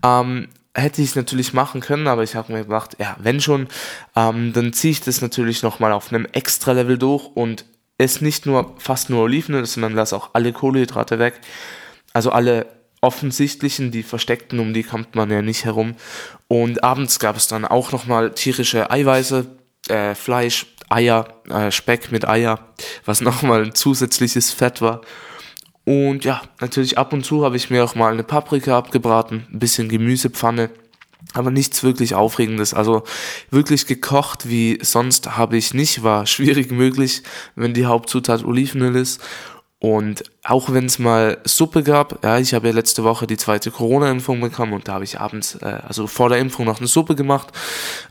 Ähm, 0.05 0.49
hätte 0.75 1.03
ich 1.03 1.15
natürlich 1.15 1.53
machen 1.53 1.81
können, 1.81 2.09
aber 2.09 2.25
ich 2.25 2.35
habe 2.35 2.53
mir 2.53 2.65
gedacht, 2.65 2.97
ja, 2.99 3.17
wenn 3.21 3.41
schon, 3.41 3.69
ähm, 4.17 4.53
dann 4.53 4.73
ziehe 4.73 4.91
ich 4.91 5.01
das 5.01 5.21
natürlich 5.21 5.63
nochmal 5.63 5.93
auf 5.93 6.13
einem 6.13 6.27
extra 6.33 6.73
Level 6.73 6.99
durch 6.99 7.27
und 7.35 7.65
es 7.97 8.21
nicht 8.21 8.45
nur 8.45 8.75
fast 8.79 9.09
nur 9.09 9.23
Olivenöl, 9.23 9.67
sondern 9.67 9.95
lasse 9.95 10.17
auch 10.17 10.31
alle 10.33 10.53
Kohlehydrate 10.53 11.21
weg. 11.21 11.41
Also 12.13 12.31
alle 12.31 12.67
offensichtlichen, 13.05 13.91
die 13.91 14.03
versteckten, 14.03 14.59
um 14.59 14.75
die 14.75 14.83
kommt 14.83 15.15
man 15.15 15.31
ja 15.31 15.43
nicht 15.43 15.65
herum. 15.65 15.95
Und 16.49 16.83
abends 16.83 17.19
gab 17.19 17.37
es 17.37 17.47
dann 17.47 17.65
auch 17.65 17.93
nochmal 17.93 18.33
tierische 18.33 18.91
Eiweiße, 18.91 19.47
äh, 19.89 20.15
Fleisch, 20.15 20.67
Eier, 20.89 21.43
äh, 21.49 21.71
Speck 21.71 22.11
mit 22.11 22.27
Eier, 22.27 22.59
was 23.05 23.21
nochmal 23.29 23.65
ein 23.65 23.75
zusätzliches 23.75 24.51
Fett 24.51 24.81
war. 24.81 25.03
Und 25.85 26.25
ja, 26.25 26.41
natürlich 26.61 26.97
ab 26.97 27.13
und 27.13 27.25
zu 27.25 27.45
habe 27.45 27.57
ich 27.57 27.69
mir 27.71 27.85
auch 27.85 27.95
mal 27.95 28.13
eine 28.13 28.25
Paprika 28.25 28.79
abgebraten, 28.79 29.47
ein 29.53 29.59
bisschen 29.59 29.91
Gemüsepfanne, 29.91 30.71
aber 31.35 31.51
nichts 31.51 31.83
wirklich 31.83 32.15
Aufregendes. 32.15 32.73
Also 32.73 33.05
wirklich 33.51 33.87
gekocht 33.87 34.49
wie 34.49 34.79
sonst 34.83 35.37
habe 35.37 35.59
ich 35.59 35.75
nicht, 35.75 36.03
war 36.03 36.27
schwierig 36.35 36.71
möglich, 36.71 37.23
wenn 37.55 37.75
die 37.75 37.87
Hauptzutat 37.87 38.45
Olivenöl 38.45 38.97
ist. 38.97 39.23
Und 39.85 40.25
auch 40.45 40.73
wenn 40.73 40.87
es 40.87 40.99
mal 40.99 41.37
Suppe 41.45 41.83
gab, 41.83 42.25
ja, 42.25 42.39
ich 42.39 42.55
habe 42.55 42.69
ja 42.69 42.73
letzte 42.73 43.05
Woche 43.05 43.27
die 43.27 43.37
zweite 43.37 43.71
Corona-Impfung 43.71 44.41
bekommen 44.41 44.73
und 44.73 44.89
da 44.89 44.95
habe 44.95 45.05
ich 45.05 45.21
abends, 45.21 45.57
äh, 45.57 45.79
also 45.87 46.07
vor 46.07 46.31
der 46.31 46.39
Impfung 46.39 46.65
noch 46.65 46.79
eine 46.79 46.87
Suppe 46.87 47.15
gemacht, 47.15 47.49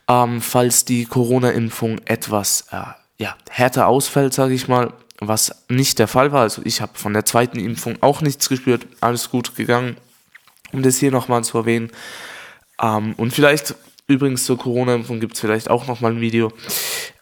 ähm, 0.08 0.40
falls 0.40 0.86
die 0.86 1.06
Corona-Impfung 1.06 2.00
etwas 2.06 2.68
äh, 2.70 2.84
ja, 3.18 3.36
härter 3.50 3.88
ausfällt, 3.88 4.36
sage 4.36 4.54
ich 4.54 4.68
mal, 4.68 4.94
was 5.20 5.64
nicht 5.68 5.98
der 5.98 6.08
Fall 6.08 6.32
war. 6.32 6.42
Also 6.42 6.62
ich 6.64 6.80
habe 6.80 6.92
von 6.94 7.14
der 7.14 7.26
zweiten 7.26 7.58
Impfung 7.58 7.98
auch 8.02 8.22
nichts 8.22 8.50
gespürt, 8.50 8.86
alles 9.02 9.32
gut 9.32 9.56
gegangen, 9.56 9.98
um 10.74 10.84
das 10.84 10.98
hier 10.98 11.10
nochmal 11.10 11.44
zu 11.44 11.58
erwähnen. 11.58 11.90
Ähm, 12.80 13.16
und 13.18 13.34
vielleicht 13.34 13.74
Übrigens 14.14 14.46
zur 14.46 14.60
Corona-Impfung 14.60 15.20
gibt 15.20 15.34
es 15.34 15.40
vielleicht 15.40 15.72
auch 15.72 15.88
nochmal 15.88 16.12
ein 16.12 16.22
Video. 16.22 16.52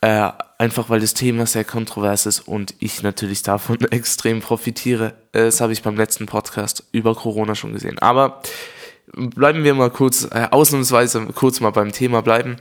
Äh, 0.02 0.30
einfach 0.58 0.90
weil 0.90 1.00
das 1.00 1.14
Thema 1.14 1.46
sehr 1.46 1.64
kontrovers 1.64 2.26
ist 2.26 2.42
und 2.42 2.76
ich 2.80 3.02
natürlich 3.02 3.44
davon 3.44 3.80
extrem 3.92 4.42
profitiere. 4.42 5.14
Das 5.32 5.62
habe 5.62 5.72
ich 5.72 5.84
beim 5.84 5.96
letzten 5.96 6.26
Podcast 6.26 6.84
über 6.92 7.16
Corona 7.16 7.56
schon 7.56 7.72
gesehen. 7.72 7.98
Aber 8.00 8.42
bleiben 9.14 9.64
wir 9.64 9.74
mal 9.74 9.90
kurz, 9.90 10.26
äh, 10.26 10.50
ausnahmsweise 10.52 11.28
kurz 11.28 11.62
mal 11.62 11.70
beim 11.70 11.94
Thema 11.94 12.22
bleiben. 12.22 12.58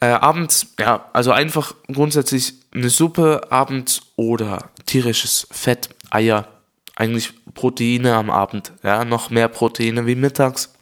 Äh, 0.00 0.08
abends, 0.08 0.74
ja, 0.78 1.06
also 1.14 1.32
einfach 1.32 1.74
grundsätzlich 1.90 2.52
eine 2.74 2.90
Suppe 2.90 3.50
abends 3.50 4.02
oder 4.16 4.68
tierisches 4.84 5.46
Fett, 5.50 5.88
Eier, 6.10 6.48
eigentlich 6.96 7.32
Proteine 7.54 8.14
am 8.14 8.28
Abend, 8.28 8.72
ja, 8.82 9.06
noch 9.06 9.30
mehr 9.30 9.48
Proteine 9.48 10.04
wie 10.04 10.16
mittags. 10.16 10.74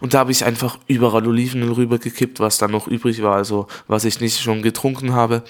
Und 0.00 0.14
da 0.14 0.20
habe 0.20 0.32
ich 0.32 0.44
einfach 0.44 0.78
überall 0.86 1.26
Olivenöl 1.26 1.72
rübergekippt, 1.72 2.40
was 2.40 2.58
dann 2.58 2.70
noch 2.70 2.86
übrig 2.86 3.22
war, 3.22 3.36
also 3.36 3.66
was 3.86 4.04
ich 4.04 4.20
nicht 4.20 4.40
schon 4.40 4.62
getrunken 4.62 5.12
habe. 5.12 5.42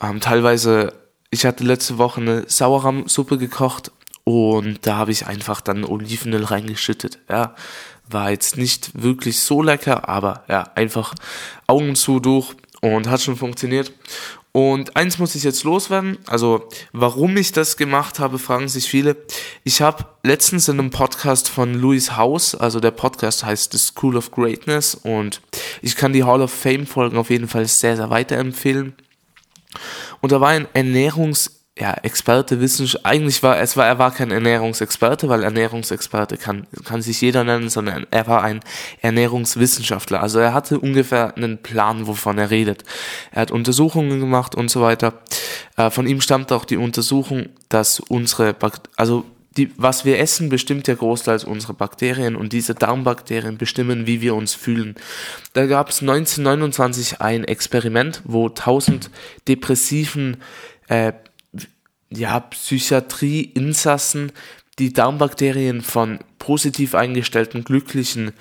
Ähm, 0.00 0.20
teilweise, 0.20 0.92
ich 1.30 1.44
hatte 1.44 1.64
letzte 1.64 1.98
Woche 1.98 2.20
eine 2.20 2.44
Sauerrahmsuppe 2.46 3.38
gekocht 3.38 3.90
und 4.24 4.86
da 4.86 4.96
habe 4.96 5.12
ich 5.12 5.26
einfach 5.26 5.60
dann 5.60 5.84
Olivenöl 5.84 6.44
reingeschüttet. 6.44 7.18
Ja, 7.28 7.54
war 8.08 8.30
jetzt 8.30 8.56
nicht 8.56 9.02
wirklich 9.02 9.40
so 9.40 9.62
lecker, 9.62 10.08
aber 10.08 10.44
ja, 10.48 10.70
einfach 10.74 11.14
Augen 11.66 11.94
zu 11.94 12.20
durch 12.20 12.54
und 12.84 13.08
hat 13.08 13.22
schon 13.22 13.36
funktioniert. 13.36 13.92
Und 14.52 14.94
eins 14.94 15.18
muss 15.18 15.34
ich 15.34 15.42
jetzt 15.42 15.64
loswerden. 15.64 16.18
Also, 16.26 16.68
warum 16.92 17.36
ich 17.38 17.50
das 17.50 17.76
gemacht 17.78 18.18
habe, 18.18 18.38
fragen 18.38 18.68
sich 18.68 18.88
viele. 18.88 19.16
Ich 19.64 19.80
habe 19.80 20.04
letztens 20.22 20.68
in 20.68 20.78
einem 20.78 20.90
Podcast 20.90 21.48
von 21.48 21.74
Louis 21.74 22.16
House, 22.16 22.54
also 22.54 22.80
der 22.80 22.90
Podcast 22.90 23.44
heißt 23.44 23.72
The 23.72 23.78
School 23.78 24.16
of 24.16 24.30
Greatness 24.30 24.94
und 24.94 25.40
ich 25.80 25.96
kann 25.96 26.12
die 26.12 26.24
Hall 26.24 26.42
of 26.42 26.52
Fame 26.52 26.86
Folgen 26.86 27.16
auf 27.16 27.30
jeden 27.30 27.48
Fall 27.48 27.66
sehr, 27.66 27.96
sehr 27.96 28.10
weiterempfehlen. 28.10 28.94
Und 30.20 30.30
da 30.30 30.40
war 30.40 30.50
ein 30.50 30.68
Ernährungs- 30.74 31.50
ja, 31.76 31.92
Experte, 32.02 32.60
Wissenschaft, 32.60 33.04
eigentlich 33.04 33.42
war, 33.42 33.58
es 33.58 33.76
war, 33.76 33.84
er 33.86 33.98
war 33.98 34.12
kein 34.14 34.30
Ernährungsexperte, 34.30 35.28
weil 35.28 35.42
Ernährungsexperte 35.42 36.36
kann, 36.36 36.68
kann 36.84 37.02
sich 37.02 37.20
jeder 37.20 37.42
nennen, 37.42 37.68
sondern 37.68 38.06
er 38.12 38.28
war 38.28 38.44
ein 38.44 38.60
Ernährungswissenschaftler. 39.02 40.22
Also 40.22 40.38
er 40.38 40.54
hatte 40.54 40.78
ungefähr 40.78 41.36
einen 41.36 41.58
Plan, 41.58 42.06
wovon 42.06 42.38
er 42.38 42.50
redet. 42.50 42.84
Er 43.32 43.42
hat 43.42 43.50
Untersuchungen 43.50 44.20
gemacht 44.20 44.54
und 44.54 44.70
so 44.70 44.82
weiter. 44.82 45.14
Äh, 45.76 45.90
von 45.90 46.06
ihm 46.06 46.20
stammt 46.20 46.52
auch 46.52 46.64
die 46.64 46.76
Untersuchung, 46.76 47.48
dass 47.68 47.98
unsere, 47.98 48.54
Bakt 48.54 48.88
also 48.96 49.24
die, 49.56 49.72
was 49.76 50.04
wir 50.04 50.20
essen, 50.20 50.48
bestimmt 50.48 50.86
ja 50.86 50.94
großteils 50.94 51.42
unsere 51.42 51.74
Bakterien 51.74 52.36
und 52.36 52.52
diese 52.52 52.74
Darmbakterien 52.74 53.58
bestimmen, 53.58 54.06
wie 54.06 54.20
wir 54.20 54.36
uns 54.36 54.54
fühlen. 54.54 54.94
Da 55.54 55.66
gab 55.66 55.90
es 55.90 56.00
1929 56.02 57.20
ein 57.20 57.42
Experiment, 57.44 58.22
wo 58.24 58.46
1000 58.46 59.10
depressiven 59.48 60.38
äh, 60.88 61.12
ja, 62.14 62.40
Psychiatrie-Insassen 62.40 64.32
die 64.78 64.92
Darmbakterien 64.92 65.82
von 65.82 66.18
positiv 66.38 66.94
eingestellten, 66.94 67.64
glücklichen 67.64 68.32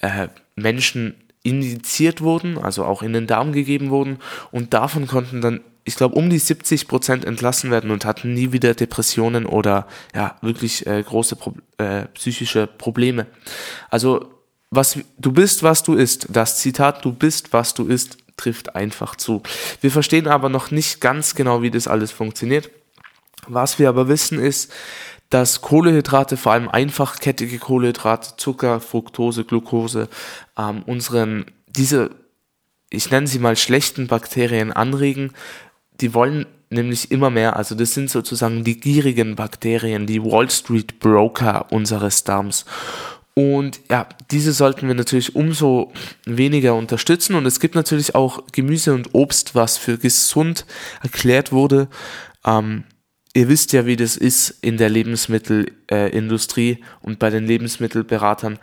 äh, 0.00 0.28
Menschen 0.54 1.14
injiziert 1.42 2.20
wurden, 2.20 2.56
also 2.58 2.84
auch 2.84 3.02
in 3.02 3.12
den 3.12 3.26
Darm 3.26 3.52
gegeben 3.52 3.90
wurden 3.90 4.18
und 4.52 4.74
davon 4.74 5.06
konnten 5.06 5.40
dann, 5.40 5.60
ich 5.84 5.96
glaube, 5.96 6.14
um 6.14 6.30
die 6.30 6.38
70 6.38 6.86
Prozent 6.86 7.24
entlassen 7.24 7.72
werden 7.72 7.90
und 7.90 8.04
hatten 8.04 8.32
nie 8.32 8.52
wieder 8.52 8.74
Depressionen 8.74 9.46
oder 9.46 9.88
ja, 10.14 10.36
wirklich 10.40 10.86
äh, 10.86 11.02
große 11.02 11.34
Pro 11.34 11.54
äh, 11.78 12.06
psychische 12.14 12.68
Probleme. 12.68 13.26
Also, 13.90 14.26
was 14.70 14.98
du 15.18 15.32
bist, 15.32 15.64
was 15.64 15.82
du 15.82 15.94
isst, 15.94 16.28
das 16.30 16.60
Zitat, 16.60 17.04
du 17.04 17.12
bist, 17.12 17.52
was 17.52 17.74
du 17.74 17.86
isst, 17.86 18.18
trifft 18.36 18.74
einfach 18.76 19.16
zu. 19.16 19.42
Wir 19.80 19.90
verstehen 19.90 20.28
aber 20.28 20.48
noch 20.48 20.70
nicht 20.70 21.00
ganz 21.00 21.34
genau, 21.34 21.60
wie 21.62 21.70
das 21.70 21.88
alles 21.88 22.12
funktioniert. 22.12 22.70
Was 23.46 23.78
wir 23.78 23.88
aber 23.88 24.08
wissen 24.08 24.38
ist, 24.38 24.72
dass 25.30 25.62
Kohlehydrate, 25.62 26.36
vor 26.36 26.52
allem 26.52 26.68
einfachkettige 26.68 27.58
Kohlehydrate, 27.58 28.36
Zucker, 28.36 28.80
Fructose, 28.80 29.44
Glucose, 29.44 30.08
ähm, 30.58 30.82
unseren, 30.86 31.46
diese, 31.66 32.10
ich 32.90 33.10
nenne 33.10 33.26
sie 33.26 33.38
mal 33.38 33.56
schlechten 33.56 34.08
Bakterien 34.08 34.72
anregen. 34.72 35.32
Die 36.00 36.12
wollen 36.12 36.46
nämlich 36.68 37.10
immer 37.10 37.30
mehr, 37.30 37.56
also 37.56 37.74
das 37.74 37.94
sind 37.94 38.10
sozusagen 38.10 38.62
die 38.62 38.78
gierigen 38.78 39.34
Bakterien, 39.34 40.06
die 40.06 40.22
Wall 40.22 40.50
Street 40.50 41.00
Broker 41.00 41.72
unseres 41.72 42.24
Darms. 42.24 42.66
Und 43.34 43.80
ja, 43.90 44.06
diese 44.30 44.52
sollten 44.52 44.86
wir 44.86 44.94
natürlich 44.94 45.34
umso 45.34 45.92
weniger 46.26 46.74
unterstützen. 46.74 47.34
Und 47.34 47.46
es 47.46 47.60
gibt 47.60 47.74
natürlich 47.74 48.14
auch 48.14 48.42
Gemüse 48.52 48.92
und 48.92 49.14
Obst, 49.14 49.54
was 49.54 49.78
für 49.78 49.96
gesund 49.96 50.66
erklärt 51.02 51.52
wurde. 51.52 51.88
Ähm, 52.44 52.84
Ihr 53.34 53.48
wisst 53.48 53.72
ja, 53.72 53.86
wie 53.86 53.96
das 53.96 54.16
ist 54.16 54.58
in 54.60 54.76
der 54.76 54.90
Lebensmittelindustrie 54.90 56.70
äh, 56.70 56.76
und 57.00 57.18
bei 57.18 57.30
den 57.30 57.46
Lebensmittelberatern. 57.46 58.58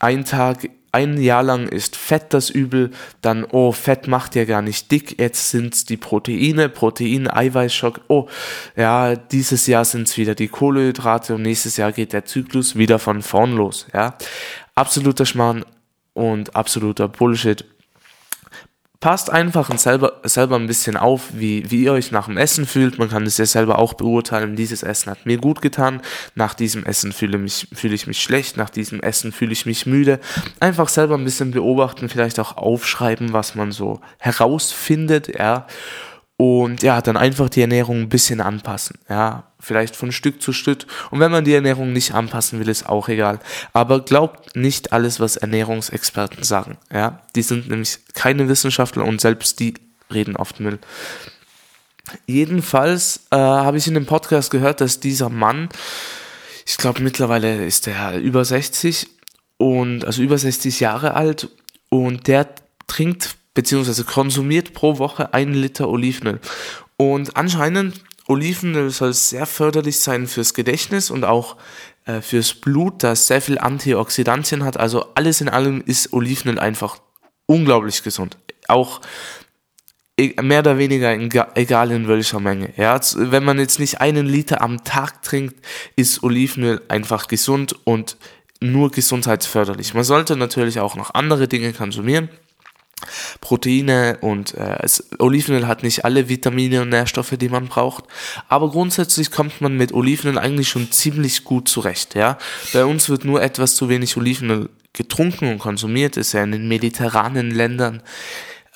Ein 0.00 0.24
Tag, 0.24 0.70
ein 0.92 1.20
Jahr 1.20 1.42
lang 1.42 1.68
ist 1.68 1.96
Fett 1.96 2.32
das 2.32 2.48
Übel, 2.48 2.90
dann, 3.20 3.44
oh, 3.44 3.72
Fett 3.72 4.06
macht 4.08 4.34
ja 4.34 4.44
gar 4.44 4.62
nicht 4.62 4.90
dick, 4.90 5.20
jetzt 5.20 5.50
sind's 5.50 5.84
die 5.84 5.98
Proteine, 5.98 6.70
Protein, 6.70 7.28
Eiweißschock, 7.28 8.02
oh, 8.08 8.28
ja, 8.76 9.14
dieses 9.14 9.66
Jahr 9.66 9.84
sind's 9.84 10.16
wieder 10.16 10.34
die 10.34 10.48
Kohlehydrate 10.48 11.34
und 11.34 11.42
nächstes 11.42 11.76
Jahr 11.76 11.92
geht 11.92 12.12
der 12.12 12.24
Zyklus 12.24 12.76
wieder 12.76 12.98
von 12.98 13.22
vorn 13.22 13.54
los, 13.54 13.88
ja. 13.92 14.16
Absoluter 14.74 15.26
Schmarrn 15.26 15.64
und 16.14 16.56
absoluter 16.56 17.08
Bullshit 17.08 17.64
passt 19.04 19.28
einfach 19.28 19.68
und 19.68 19.78
selber, 19.78 20.14
selber 20.22 20.56
ein 20.56 20.66
bisschen 20.66 20.96
auf, 20.96 21.24
wie, 21.34 21.70
wie 21.70 21.84
ihr 21.84 21.92
euch 21.92 22.10
nach 22.10 22.24
dem 22.24 22.38
Essen 22.38 22.64
fühlt. 22.64 22.98
Man 22.98 23.10
kann 23.10 23.26
es 23.26 23.36
ja 23.36 23.44
selber 23.44 23.78
auch 23.78 23.92
beurteilen. 23.92 24.56
Dieses 24.56 24.82
Essen 24.82 25.10
hat 25.10 25.26
mir 25.26 25.36
gut 25.36 25.60
getan. 25.60 26.00
Nach 26.34 26.54
diesem 26.54 26.86
Essen 26.86 27.12
fühle, 27.12 27.36
mich, 27.36 27.68
fühle 27.74 27.94
ich 27.94 28.06
mich 28.06 28.22
schlecht. 28.22 28.56
Nach 28.56 28.70
diesem 28.70 29.00
Essen 29.00 29.30
fühle 29.30 29.52
ich 29.52 29.66
mich 29.66 29.84
müde. 29.84 30.20
Einfach 30.58 30.88
selber 30.88 31.18
ein 31.18 31.24
bisschen 31.24 31.50
beobachten, 31.50 32.08
vielleicht 32.08 32.40
auch 32.40 32.56
aufschreiben, 32.56 33.34
was 33.34 33.54
man 33.54 33.72
so 33.72 34.00
herausfindet, 34.20 35.38
ja. 35.38 35.66
Und 36.38 36.82
ja, 36.82 37.02
dann 37.02 37.18
einfach 37.18 37.50
die 37.50 37.60
Ernährung 37.60 38.00
ein 38.00 38.08
bisschen 38.08 38.40
anpassen. 38.40 38.96
Ja, 39.10 39.52
vielleicht 39.64 39.96
von 39.96 40.12
Stück 40.12 40.40
zu 40.42 40.52
Stück. 40.52 40.86
Und 41.10 41.20
wenn 41.20 41.30
man 41.30 41.44
die 41.44 41.54
Ernährung 41.54 41.92
nicht 41.92 42.12
anpassen 42.12 42.60
will, 42.60 42.68
ist 42.68 42.88
auch 42.88 43.08
egal. 43.08 43.40
Aber 43.72 44.04
glaubt 44.04 44.54
nicht 44.56 44.92
alles, 44.92 45.20
was 45.20 45.36
Ernährungsexperten 45.36 46.44
sagen. 46.44 46.78
Ja, 46.92 47.22
die 47.34 47.42
sind 47.42 47.68
nämlich 47.68 47.98
keine 48.14 48.48
Wissenschaftler 48.48 49.04
und 49.04 49.20
selbst 49.20 49.60
die 49.60 49.74
reden 50.12 50.36
oft 50.36 50.60
Müll. 50.60 50.78
Jedenfalls 52.26 53.26
äh, 53.30 53.36
habe 53.36 53.78
ich 53.78 53.86
in 53.86 53.94
dem 53.94 54.06
Podcast 54.06 54.50
gehört, 54.50 54.80
dass 54.80 55.00
dieser 55.00 55.30
Mann, 55.30 55.68
ich 56.66 56.76
glaube 56.76 57.02
mittlerweile 57.02 57.64
ist 57.64 57.88
er 57.88 58.18
über 58.18 58.44
60 58.44 59.08
und 59.56 60.04
also 60.04 60.22
über 60.22 60.36
60 60.36 60.80
Jahre 60.80 61.14
alt 61.14 61.48
und 61.88 62.26
der 62.26 62.48
trinkt 62.86 63.36
beziehungsweise 63.54 64.04
konsumiert 64.04 64.74
pro 64.74 64.98
Woche 64.98 65.32
einen 65.32 65.54
Liter 65.54 65.88
Olivenöl. 65.88 66.40
Und 66.96 67.36
anscheinend 67.36 68.02
Olivenöl 68.26 68.90
soll 68.90 69.12
sehr 69.12 69.46
förderlich 69.46 70.00
sein 70.00 70.26
fürs 70.26 70.54
Gedächtnis 70.54 71.10
und 71.10 71.24
auch 71.24 71.56
äh, 72.06 72.20
fürs 72.20 72.54
Blut, 72.54 73.02
das 73.02 73.26
sehr 73.26 73.40
viel 73.40 73.58
Antioxidantien 73.58 74.64
hat. 74.64 74.76
Also 74.78 75.06
alles 75.14 75.40
in 75.40 75.48
allem 75.48 75.82
ist 75.84 76.12
Olivenöl 76.12 76.58
einfach 76.58 76.98
unglaublich 77.46 78.02
gesund. 78.02 78.38
Auch 78.68 79.00
e, 80.18 80.40
mehr 80.42 80.60
oder 80.60 80.78
weniger 80.78 81.16
egal 81.54 81.90
in 81.90 82.08
welcher 82.08 82.40
Menge. 82.40 82.72
Ja, 82.76 82.98
wenn 83.16 83.44
man 83.44 83.58
jetzt 83.58 83.78
nicht 83.78 84.00
einen 84.00 84.26
Liter 84.26 84.62
am 84.62 84.84
Tag 84.84 85.22
trinkt, 85.22 85.56
ist 85.96 86.22
Olivenöl 86.22 86.82
einfach 86.88 87.28
gesund 87.28 87.76
und 87.84 88.16
nur 88.60 88.90
gesundheitsförderlich. 88.90 89.94
Man 89.94 90.04
sollte 90.04 90.36
natürlich 90.36 90.80
auch 90.80 90.96
noch 90.96 91.12
andere 91.12 91.48
Dinge 91.48 91.72
konsumieren. 91.72 92.30
Proteine 93.40 94.18
und 94.20 94.54
äh, 94.54 94.78
es, 94.82 95.04
Olivenöl 95.18 95.66
hat 95.66 95.82
nicht 95.82 96.04
alle 96.04 96.28
Vitamine 96.28 96.82
und 96.82 96.90
Nährstoffe, 96.90 97.34
die 97.38 97.48
man 97.48 97.68
braucht, 97.68 98.04
aber 98.48 98.70
grundsätzlich 98.70 99.30
kommt 99.30 99.60
man 99.60 99.76
mit 99.76 99.92
Olivenöl 99.92 100.38
eigentlich 100.38 100.68
schon 100.68 100.90
ziemlich 100.90 101.44
gut 101.44 101.68
zurecht, 101.68 102.14
ja. 102.14 102.38
Bei 102.72 102.84
uns 102.84 103.08
wird 103.08 103.24
nur 103.24 103.42
etwas 103.42 103.74
zu 103.74 103.88
wenig 103.88 104.16
Olivenöl 104.16 104.70
getrunken 104.92 105.50
und 105.50 105.58
konsumiert, 105.58 106.16
ist 106.16 106.32
ja 106.32 106.42
in 106.42 106.52
den 106.52 106.68
mediterranen 106.68 107.50
Ländern 107.50 108.02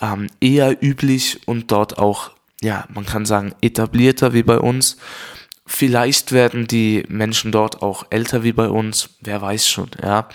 ähm, 0.01 0.29
eher 0.41 0.83
üblich 0.83 1.41
und 1.47 1.71
dort 1.73 1.99
auch, 1.99 2.33
ja, 2.61 2.85
man 2.93 3.07
kann 3.07 3.25
sagen, 3.25 3.55
etablierter 3.63 4.33
wie 4.35 4.43
bei 4.43 4.59
uns. 4.59 4.99
Vielleicht 5.65 6.33
werden 6.33 6.67
die 6.67 7.05
Menschen 7.09 7.53
dort 7.53 7.83
auch 7.83 8.07
älter 8.11 8.43
wie 8.43 8.53
bei 8.53 8.69
uns, 8.69 9.11
wer 9.21 9.41
weiß 9.41 9.69
schon, 9.69 9.91
ja. 10.03 10.29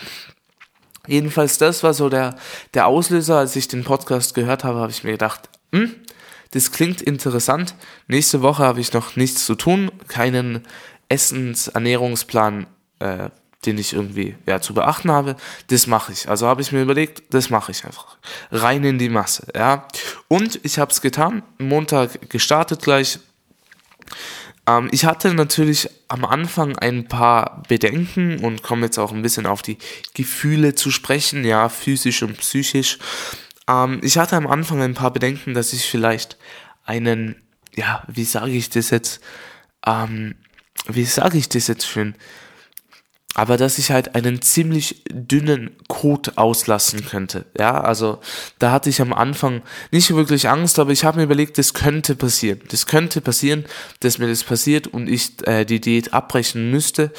Jedenfalls, 1.07 1.57
das 1.57 1.83
war 1.83 1.93
so 1.93 2.09
der, 2.09 2.35
der 2.73 2.87
Auslöser, 2.87 3.37
als 3.37 3.55
ich 3.55 3.67
den 3.67 3.83
Podcast 3.83 4.33
gehört 4.35 4.63
habe, 4.63 4.79
habe 4.79 4.91
ich 4.91 5.03
mir 5.03 5.11
gedacht, 5.11 5.49
hm, 5.73 5.93
das 6.51 6.71
klingt 6.71 7.01
interessant. 7.01 7.75
Nächste 8.07 8.41
Woche 8.41 8.63
habe 8.63 8.79
ich 8.79 8.93
noch 8.93 9.15
nichts 9.15 9.45
zu 9.45 9.55
tun, 9.55 9.91
keinen 10.07 10.63
Essensernährungsplan, 11.09 12.67
äh, 12.99 13.29
den 13.65 13.77
ich 13.77 13.93
irgendwie 13.93 14.35
ja, 14.45 14.61
zu 14.61 14.73
beachten 14.73 15.11
habe. 15.11 15.35
Das 15.67 15.87
mache 15.87 16.11
ich. 16.11 16.29
Also 16.29 16.47
habe 16.47 16.61
ich 16.61 16.71
mir 16.71 16.81
überlegt, 16.81 17.33
das 17.33 17.49
mache 17.49 17.71
ich 17.71 17.85
einfach. 17.85 18.17
Rein 18.51 18.83
in 18.83 18.97
die 18.97 19.09
Masse, 19.09 19.47
ja. 19.55 19.87
Und 20.27 20.59
ich 20.63 20.79
habe 20.79 20.91
es 20.91 21.01
getan. 21.01 21.43
Montag 21.57 22.29
gestartet 22.29 22.81
gleich. 22.81 23.19
Ähm, 24.67 24.89
ich 24.91 25.05
hatte 25.05 25.33
natürlich 25.33 25.89
am 26.07 26.25
Anfang 26.25 26.77
ein 26.77 27.07
paar 27.07 27.63
Bedenken 27.67 28.39
und 28.39 28.63
komme 28.63 28.85
jetzt 28.85 28.97
auch 28.97 29.11
ein 29.11 29.21
bisschen 29.21 29.45
auf 29.45 29.61
die 29.61 29.77
Gefühle 30.13 30.75
zu 30.75 30.91
sprechen, 30.91 31.43
ja, 31.43 31.69
physisch 31.69 32.23
und 32.23 32.37
psychisch. 32.37 32.99
Ähm, 33.67 33.99
ich 34.03 34.17
hatte 34.17 34.35
am 34.35 34.47
Anfang 34.47 34.81
ein 34.81 34.93
paar 34.93 35.11
Bedenken, 35.11 35.53
dass 35.53 35.73
ich 35.73 35.85
vielleicht 35.85 36.37
einen, 36.85 37.35
ja, 37.75 38.03
wie 38.07 38.25
sage 38.25 38.51
ich 38.51 38.69
das 38.69 38.89
jetzt, 38.89 39.21
ähm, 39.85 40.35
wie 40.87 41.05
sage 41.05 41.37
ich 41.37 41.49
das 41.49 41.67
jetzt 41.67 41.87
schön, 41.87 42.15
aber 43.33 43.57
dass 43.57 43.77
ich 43.77 43.91
halt 43.91 44.15
einen 44.15 44.41
ziemlich 44.41 45.03
dünnen 45.09 45.71
Code 45.87 46.33
auslassen 46.35 47.05
könnte. 47.05 47.45
Ja, 47.57 47.81
also 47.81 48.19
da 48.59 48.71
hatte 48.71 48.89
ich 48.89 49.01
am 49.01 49.13
Anfang 49.13 49.61
nicht 49.91 50.13
wirklich 50.13 50.49
Angst, 50.49 50.77
aber 50.79 50.91
ich 50.91 51.03
habe 51.03 51.17
mir 51.17 51.23
überlegt, 51.23 51.57
das 51.57 51.73
könnte 51.73 52.15
passieren. 52.15 52.61
Das 52.69 52.85
könnte 52.85 53.21
passieren, 53.21 53.65
dass 54.01 54.19
mir 54.19 54.27
das 54.27 54.43
passiert 54.43 54.87
und 54.87 55.07
ich 55.07 55.47
äh, 55.47 55.65
die 55.65 55.81
Diät 55.81 56.13
abbrechen 56.13 56.69
müsste. 56.69 57.11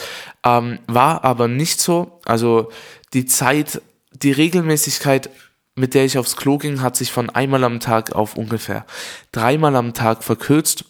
Ähm, 0.45 0.79
war 0.87 1.25
aber 1.25 1.49
nicht 1.49 1.81
so. 1.81 2.21
Also 2.25 2.71
die 3.13 3.27
Zeit, 3.27 3.83
die 4.13 4.33
Regelmäßigkeit 4.33 5.31
mit 5.77 5.95
der 5.95 6.05
ich 6.05 6.19
aufs 6.19 6.37
Klo 6.37 6.59
ging, 6.59 6.83
hat 6.83 6.97
sich 6.97 7.11
von 7.11 7.31
einmal 7.31 7.65
am 7.65 7.81
Tag 7.81 8.13
auf 8.13 8.37
ungefähr 8.37 8.87
dreimal 9.33 9.75
am 9.77 9.93
Tag 9.93 10.23
verkürzt. 10.23 10.85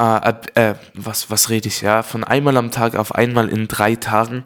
Äh, 0.00 0.32
äh, 0.54 0.74
was, 0.94 1.30
was 1.30 1.50
rede 1.50 1.68
ich, 1.68 1.82
ja? 1.82 2.02
Von 2.02 2.24
einmal 2.24 2.56
am 2.56 2.70
Tag 2.70 2.96
auf 2.96 3.14
einmal 3.14 3.50
in 3.50 3.68
drei 3.68 3.96
Tagen. 3.96 4.44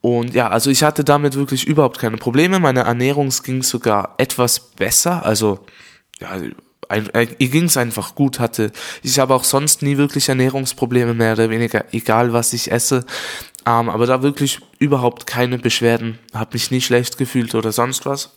Und 0.00 0.32
ja, 0.32 0.48
also 0.48 0.70
ich 0.70 0.84
hatte 0.84 1.02
damit 1.02 1.34
wirklich 1.34 1.66
überhaupt 1.66 1.98
keine 1.98 2.18
Probleme. 2.18 2.60
Meine 2.60 2.82
Ernährung 2.82 3.32
ging 3.42 3.64
sogar 3.64 4.14
etwas 4.18 4.60
besser. 4.60 5.26
Also, 5.26 5.66
ja, 6.20 6.40
ein, 6.88 7.10
ihr 7.38 7.48
ging 7.48 7.64
es 7.64 7.76
einfach 7.76 8.14
gut, 8.14 8.38
hatte. 8.38 8.70
Ich 9.02 9.18
habe 9.18 9.34
auch 9.34 9.42
sonst 9.42 9.82
nie 9.82 9.96
wirklich 9.96 10.28
Ernährungsprobleme, 10.28 11.14
mehr 11.14 11.32
oder 11.32 11.50
weniger, 11.50 11.84
egal 11.92 12.32
was 12.32 12.52
ich 12.52 12.70
esse. 12.70 13.04
Ähm, 13.66 13.88
aber 13.88 14.06
da 14.06 14.22
wirklich 14.22 14.60
überhaupt 14.78 15.26
keine 15.26 15.58
Beschwerden, 15.58 16.20
habe 16.32 16.50
mich 16.52 16.70
nie 16.70 16.80
schlecht 16.80 17.18
gefühlt 17.18 17.56
oder 17.56 17.72
sonst 17.72 18.06
was. 18.06 18.30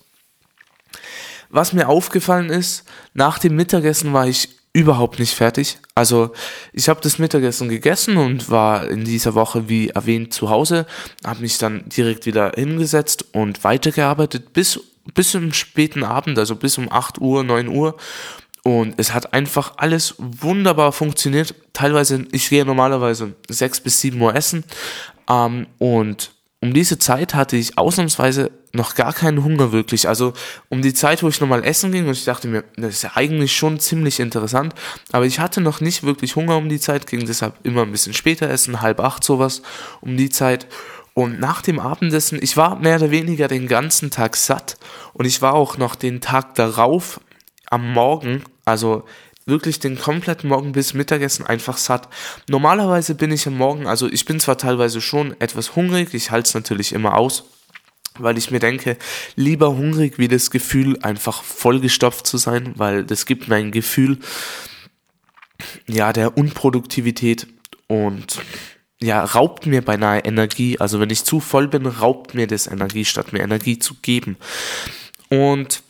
Was 1.48 1.72
mir 1.72 1.88
aufgefallen 1.88 2.50
ist, 2.50 2.84
nach 3.14 3.38
dem 3.38 3.54
Mittagessen 3.54 4.12
war 4.12 4.26
ich 4.26 4.59
überhaupt 4.72 5.18
nicht 5.18 5.34
fertig. 5.34 5.78
Also 5.94 6.32
ich 6.72 6.88
habe 6.88 7.00
das 7.00 7.18
Mittagessen 7.18 7.68
gegessen 7.68 8.16
und 8.16 8.50
war 8.50 8.88
in 8.88 9.04
dieser 9.04 9.34
Woche, 9.34 9.68
wie 9.68 9.88
erwähnt, 9.88 10.32
zu 10.32 10.50
Hause, 10.50 10.86
habe 11.24 11.40
mich 11.40 11.58
dann 11.58 11.88
direkt 11.88 12.26
wieder 12.26 12.52
hingesetzt 12.54 13.24
und 13.32 13.64
weitergearbeitet 13.64 14.52
bis, 14.52 14.80
bis 15.14 15.34
im 15.34 15.52
späten 15.52 16.04
Abend, 16.04 16.38
also 16.38 16.54
bis 16.54 16.78
um 16.78 16.90
8 16.90 17.20
Uhr, 17.20 17.42
9 17.42 17.68
Uhr. 17.68 17.96
Und 18.62 18.94
es 18.98 19.14
hat 19.14 19.32
einfach 19.32 19.78
alles 19.78 20.14
wunderbar 20.18 20.92
funktioniert. 20.92 21.54
Teilweise, 21.72 22.26
ich 22.30 22.50
gehe 22.50 22.64
normalerweise 22.64 23.34
6 23.48 23.80
bis 23.80 24.00
7 24.00 24.20
Uhr 24.20 24.34
essen, 24.34 24.64
ähm, 25.30 25.66
und 25.78 26.32
um 26.60 26.74
diese 26.74 26.98
Zeit 26.98 27.34
hatte 27.34 27.56
ich 27.56 27.78
ausnahmsweise 27.78 28.50
noch 28.72 28.94
gar 28.94 29.12
keinen 29.12 29.42
Hunger 29.44 29.72
wirklich. 29.72 30.08
Also 30.08 30.32
um 30.68 30.82
die 30.82 30.94
Zeit, 30.94 31.22
wo 31.22 31.28
ich 31.28 31.40
nochmal 31.40 31.64
essen 31.64 31.92
ging 31.92 32.06
und 32.06 32.12
ich 32.12 32.24
dachte 32.24 32.48
mir, 32.48 32.64
das 32.76 32.94
ist 32.94 33.02
ja 33.02 33.12
eigentlich 33.14 33.54
schon 33.54 33.80
ziemlich 33.80 34.20
interessant, 34.20 34.74
aber 35.12 35.26
ich 35.26 35.40
hatte 35.40 35.60
noch 35.60 35.80
nicht 35.80 36.02
wirklich 36.02 36.36
Hunger 36.36 36.56
um 36.56 36.68
die 36.68 36.80
Zeit, 36.80 37.06
ging 37.06 37.26
deshalb 37.26 37.54
immer 37.64 37.82
ein 37.82 37.92
bisschen 37.92 38.14
später 38.14 38.48
essen, 38.48 38.80
halb 38.80 39.00
acht 39.00 39.24
sowas 39.24 39.62
um 40.00 40.16
die 40.16 40.30
Zeit. 40.30 40.66
Und 41.14 41.40
nach 41.40 41.60
dem 41.62 41.80
Abendessen, 41.80 42.38
ich 42.40 42.56
war 42.56 42.76
mehr 42.76 42.96
oder 42.96 43.10
weniger 43.10 43.48
den 43.48 43.66
ganzen 43.66 44.10
Tag 44.10 44.36
satt 44.36 44.76
und 45.12 45.24
ich 45.24 45.42
war 45.42 45.54
auch 45.54 45.76
noch 45.76 45.96
den 45.96 46.20
Tag 46.20 46.54
darauf 46.54 47.20
am 47.68 47.92
Morgen, 47.92 48.44
also 48.64 49.04
wirklich 49.46 49.80
den 49.80 49.98
kompletten 49.98 50.48
Morgen 50.48 50.72
bis 50.72 50.94
Mittagessen 50.94 51.44
einfach 51.44 51.76
satt. 51.76 52.08
Normalerweise 52.48 53.16
bin 53.16 53.32
ich 53.32 53.46
am 53.46 53.56
Morgen, 53.56 53.88
also 53.88 54.08
ich 54.08 54.24
bin 54.24 54.38
zwar 54.38 54.56
teilweise 54.56 55.00
schon 55.00 55.38
etwas 55.40 55.74
hungrig, 55.74 56.14
ich 56.14 56.30
halte 56.30 56.48
es 56.48 56.54
natürlich 56.54 56.92
immer 56.92 57.16
aus, 57.16 57.44
weil 58.18 58.38
ich 58.38 58.50
mir 58.50 58.58
denke, 58.58 58.96
lieber 59.36 59.76
hungrig 59.76 60.18
wie 60.18 60.28
das 60.28 60.50
Gefühl, 60.50 60.98
einfach 61.02 61.42
vollgestopft 61.42 62.26
zu 62.26 62.36
sein, 62.38 62.74
weil 62.76 63.04
das 63.04 63.26
gibt 63.26 63.48
mir 63.48 63.56
ein 63.56 63.70
Gefühl, 63.72 64.18
ja, 65.86 66.12
der 66.12 66.36
Unproduktivität 66.36 67.46
und 67.86 68.40
ja, 69.02 69.24
raubt 69.24 69.66
mir 69.66 69.82
beinahe 69.82 70.20
Energie. 70.20 70.78
Also 70.78 71.00
wenn 71.00 71.10
ich 71.10 71.24
zu 71.24 71.40
voll 71.40 71.68
bin, 71.68 71.86
raubt 71.86 72.34
mir 72.34 72.46
das 72.46 72.66
Energie, 72.66 73.04
statt 73.04 73.32
mir 73.32 73.40
Energie 73.40 73.78
zu 73.78 73.94
geben. 73.94 74.36
Und 75.30 75.82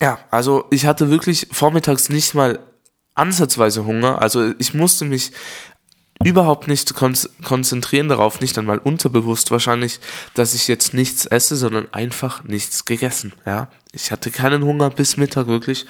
ja, 0.00 0.18
also 0.30 0.66
ich 0.70 0.86
hatte 0.86 1.10
wirklich 1.10 1.48
vormittags 1.50 2.08
nicht 2.08 2.34
mal 2.34 2.60
ansatzweise 3.14 3.84
Hunger. 3.84 4.22
Also 4.22 4.52
ich 4.58 4.74
musste 4.74 5.04
mich 5.04 5.32
überhaupt 6.24 6.68
nicht 6.68 6.94
kon 6.94 7.16
konzentrieren 7.42 8.08
darauf, 8.08 8.40
nicht 8.40 8.58
einmal 8.58 8.78
unterbewusst 8.78 9.50
wahrscheinlich, 9.50 10.00
dass 10.34 10.54
ich 10.54 10.68
jetzt 10.68 10.94
nichts 10.94 11.26
esse, 11.26 11.56
sondern 11.56 11.92
einfach 11.92 12.44
nichts 12.44 12.84
gegessen. 12.84 13.32
Ja, 13.46 13.68
ich 13.92 14.10
hatte 14.10 14.30
keinen 14.30 14.64
Hunger 14.64 14.90
bis 14.90 15.16
Mittag 15.16 15.46
wirklich. 15.46 15.86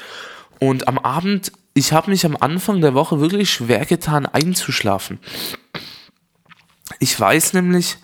Und 0.58 0.88
am 0.88 0.98
Abend, 0.98 1.52
ich 1.72 1.92
habe 1.92 2.10
mich 2.10 2.26
am 2.26 2.36
Anfang 2.38 2.80
der 2.80 2.94
Woche 2.94 3.20
wirklich 3.20 3.50
schwer 3.50 3.84
getan 3.86 4.26
einzuschlafen. 4.26 5.18
Ich 6.98 7.18
weiß 7.18 7.54
nämlich, 7.54 7.96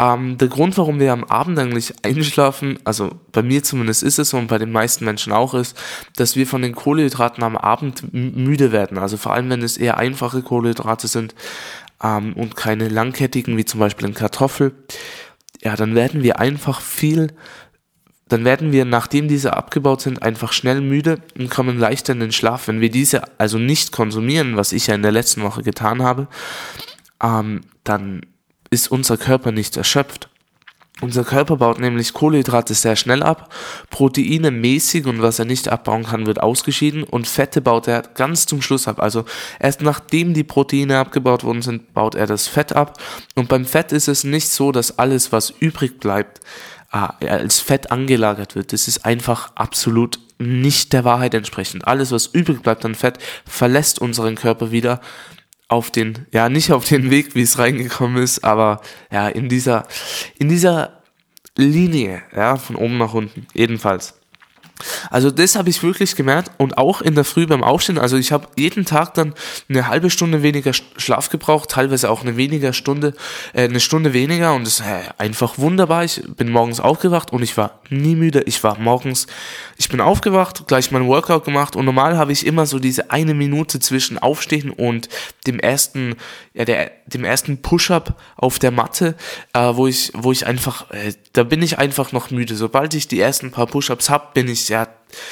ähm, 0.00 0.38
der 0.38 0.48
Grund, 0.48 0.78
warum 0.78 1.00
wir 1.00 1.12
am 1.12 1.24
Abend 1.24 1.58
eigentlich 1.58 1.92
einschlafen, 2.04 2.78
also 2.84 3.10
bei 3.32 3.42
mir 3.42 3.62
zumindest 3.64 4.02
ist 4.02 4.18
es 4.18 4.32
und 4.32 4.46
bei 4.46 4.58
den 4.58 4.70
meisten 4.70 5.04
Menschen 5.04 5.32
auch 5.32 5.54
ist, 5.54 5.76
dass 6.16 6.36
wir 6.36 6.46
von 6.46 6.62
den 6.62 6.74
Kohlenhydraten 6.74 7.42
am 7.42 7.56
Abend 7.56 8.12
müde 8.12 8.70
werden. 8.70 8.98
Also 8.98 9.16
vor 9.16 9.32
allem, 9.32 9.50
wenn 9.50 9.62
es 9.62 9.76
eher 9.76 9.98
einfache 9.98 10.42
Kohlenhydrate 10.42 11.08
sind 11.08 11.34
ähm, 12.02 12.34
und 12.34 12.54
keine 12.54 12.88
langkettigen, 12.88 13.56
wie 13.56 13.64
zum 13.64 13.80
Beispiel 13.80 14.06
in 14.06 14.14
Kartoffel, 14.14 14.72
ja, 15.62 15.74
dann 15.74 15.94
werden 15.94 16.22
wir 16.22 16.38
einfach 16.38 16.80
viel 16.80 17.34
dann 18.28 18.44
werden 18.44 18.72
wir, 18.72 18.84
nachdem 18.84 19.26
diese 19.26 19.56
abgebaut 19.56 20.02
sind, 20.02 20.22
einfach 20.22 20.52
schnell 20.52 20.82
müde 20.82 21.18
und 21.38 21.50
kommen 21.50 21.78
leichter 21.78 22.12
in 22.12 22.20
den 22.20 22.32
Schlaf. 22.32 22.68
Wenn 22.68 22.80
wir 22.80 22.90
diese 22.90 23.22
also 23.40 23.58
nicht 23.58 23.90
konsumieren, 23.90 24.56
was 24.56 24.72
ich 24.72 24.86
ja 24.86 24.94
in 24.94 25.02
der 25.02 25.12
letzten 25.12 25.42
Woche 25.42 25.62
getan 25.62 26.02
habe, 26.02 26.28
ähm, 27.22 27.62
dann 27.84 28.20
ist 28.70 28.90
unser 28.90 29.16
Körper 29.16 29.52
nicht 29.52 29.76
erschöpft. 29.76 30.28
Unser 31.00 31.22
Körper 31.22 31.56
baut 31.56 31.78
nämlich 31.78 32.12
Kohlenhydrate 32.12 32.74
sehr 32.74 32.96
schnell 32.96 33.22
ab, 33.22 33.54
Proteine 33.88 34.50
mäßig 34.50 35.06
und 35.06 35.22
was 35.22 35.38
er 35.38 35.44
nicht 35.44 35.68
abbauen 35.68 36.02
kann, 36.02 36.26
wird 36.26 36.42
ausgeschieden 36.42 37.04
und 37.04 37.28
Fette 37.28 37.60
baut 37.60 37.86
er 37.86 38.02
ganz 38.02 38.46
zum 38.46 38.62
Schluss 38.62 38.88
ab. 38.88 39.00
Also 39.00 39.24
erst 39.60 39.80
nachdem 39.80 40.34
die 40.34 40.42
Proteine 40.42 40.98
abgebaut 40.98 41.44
worden 41.44 41.62
sind, 41.62 41.94
baut 41.94 42.16
er 42.16 42.26
das 42.26 42.48
Fett 42.48 42.72
ab. 42.72 43.00
Und 43.36 43.48
beim 43.48 43.64
Fett 43.64 43.92
ist 43.92 44.08
es 44.08 44.24
nicht 44.24 44.48
so, 44.48 44.72
dass 44.72 44.98
alles, 44.98 45.30
was 45.30 45.50
übrig 45.50 46.00
bleibt, 46.00 46.40
äh, 46.92 47.28
als 47.28 47.60
Fett 47.60 47.92
angelagert 47.92 48.56
wird. 48.56 48.72
Das 48.72 48.88
ist 48.88 49.04
einfach 49.04 49.52
absolut 49.54 50.18
nicht 50.38 50.92
der 50.92 51.04
Wahrheit 51.04 51.34
entsprechend. 51.34 51.86
Alles, 51.86 52.10
was 52.10 52.26
übrig 52.26 52.62
bleibt 52.62 52.84
an 52.84 52.96
Fett, 52.96 53.18
verlässt 53.46 54.00
unseren 54.00 54.34
Körper 54.34 54.72
wieder 54.72 55.00
auf 55.68 55.90
den, 55.90 56.26
ja, 56.32 56.48
nicht 56.48 56.72
auf 56.72 56.86
den 56.88 57.10
Weg, 57.10 57.34
wie 57.34 57.42
es 57.42 57.58
reingekommen 57.58 58.22
ist, 58.22 58.42
aber 58.42 58.80
ja, 59.12 59.28
in 59.28 59.48
dieser, 59.48 59.86
in 60.38 60.48
dieser 60.48 61.02
Linie, 61.56 62.22
ja, 62.34 62.56
von 62.56 62.76
oben 62.76 62.98
nach 62.98 63.14
unten, 63.14 63.46
jedenfalls. 63.52 64.17
Also 65.10 65.30
das 65.30 65.56
habe 65.56 65.70
ich 65.70 65.82
wirklich 65.82 66.16
gemerkt 66.16 66.52
und 66.58 66.78
auch 66.78 67.00
in 67.00 67.14
der 67.14 67.24
Früh 67.24 67.46
beim 67.46 67.62
Aufstehen. 67.62 67.98
Also 67.98 68.16
ich 68.16 68.32
habe 68.32 68.48
jeden 68.56 68.84
Tag 68.84 69.14
dann 69.14 69.34
eine 69.68 69.88
halbe 69.88 70.10
Stunde 70.10 70.42
weniger 70.42 70.72
Schlaf 70.72 71.30
gebraucht, 71.30 71.70
teilweise 71.70 72.10
auch 72.10 72.22
eine 72.22 72.36
weniger 72.36 72.72
Stunde, 72.72 73.14
äh, 73.52 73.64
eine 73.64 73.80
Stunde 73.80 74.12
weniger 74.12 74.54
und 74.54 74.66
das 74.66 74.80
ist 74.80 74.86
äh, 74.86 75.02
einfach 75.18 75.58
wunderbar. 75.58 76.04
Ich 76.04 76.22
bin 76.36 76.50
morgens 76.50 76.80
aufgewacht 76.80 77.32
und 77.32 77.42
ich 77.42 77.56
war 77.56 77.80
nie 77.90 78.14
müde. 78.14 78.42
Ich 78.42 78.62
war 78.62 78.78
morgens, 78.78 79.26
ich 79.76 79.88
bin 79.88 80.00
aufgewacht, 80.00 80.66
gleich 80.66 80.90
mein 80.90 81.06
Workout 81.06 81.44
gemacht 81.44 81.76
und 81.76 81.84
normal 81.84 82.16
habe 82.16 82.32
ich 82.32 82.46
immer 82.46 82.66
so 82.66 82.78
diese 82.78 83.10
eine 83.10 83.34
Minute 83.34 83.80
zwischen 83.80 84.18
Aufstehen 84.18 84.70
und 84.70 85.08
dem 85.46 85.58
ersten, 85.58 86.16
ja 86.54 86.64
der, 86.64 86.90
dem 87.06 87.24
ersten 87.24 87.62
Push-up 87.62 88.20
auf 88.36 88.58
der 88.58 88.70
Matte, 88.70 89.14
äh, 89.54 89.72
wo 89.74 89.86
ich, 89.86 90.12
wo 90.14 90.32
ich 90.32 90.46
einfach, 90.46 90.90
äh, 90.90 91.12
da 91.32 91.42
bin 91.42 91.62
ich 91.62 91.78
einfach 91.78 92.12
noch 92.12 92.30
müde. 92.30 92.54
Sobald 92.54 92.94
ich 92.94 93.08
die 93.08 93.20
ersten 93.20 93.50
paar 93.50 93.66
Push-ups 93.66 94.10
habe, 94.10 94.28
bin 94.34 94.48
ich 94.48 94.67
ja, 94.68 94.88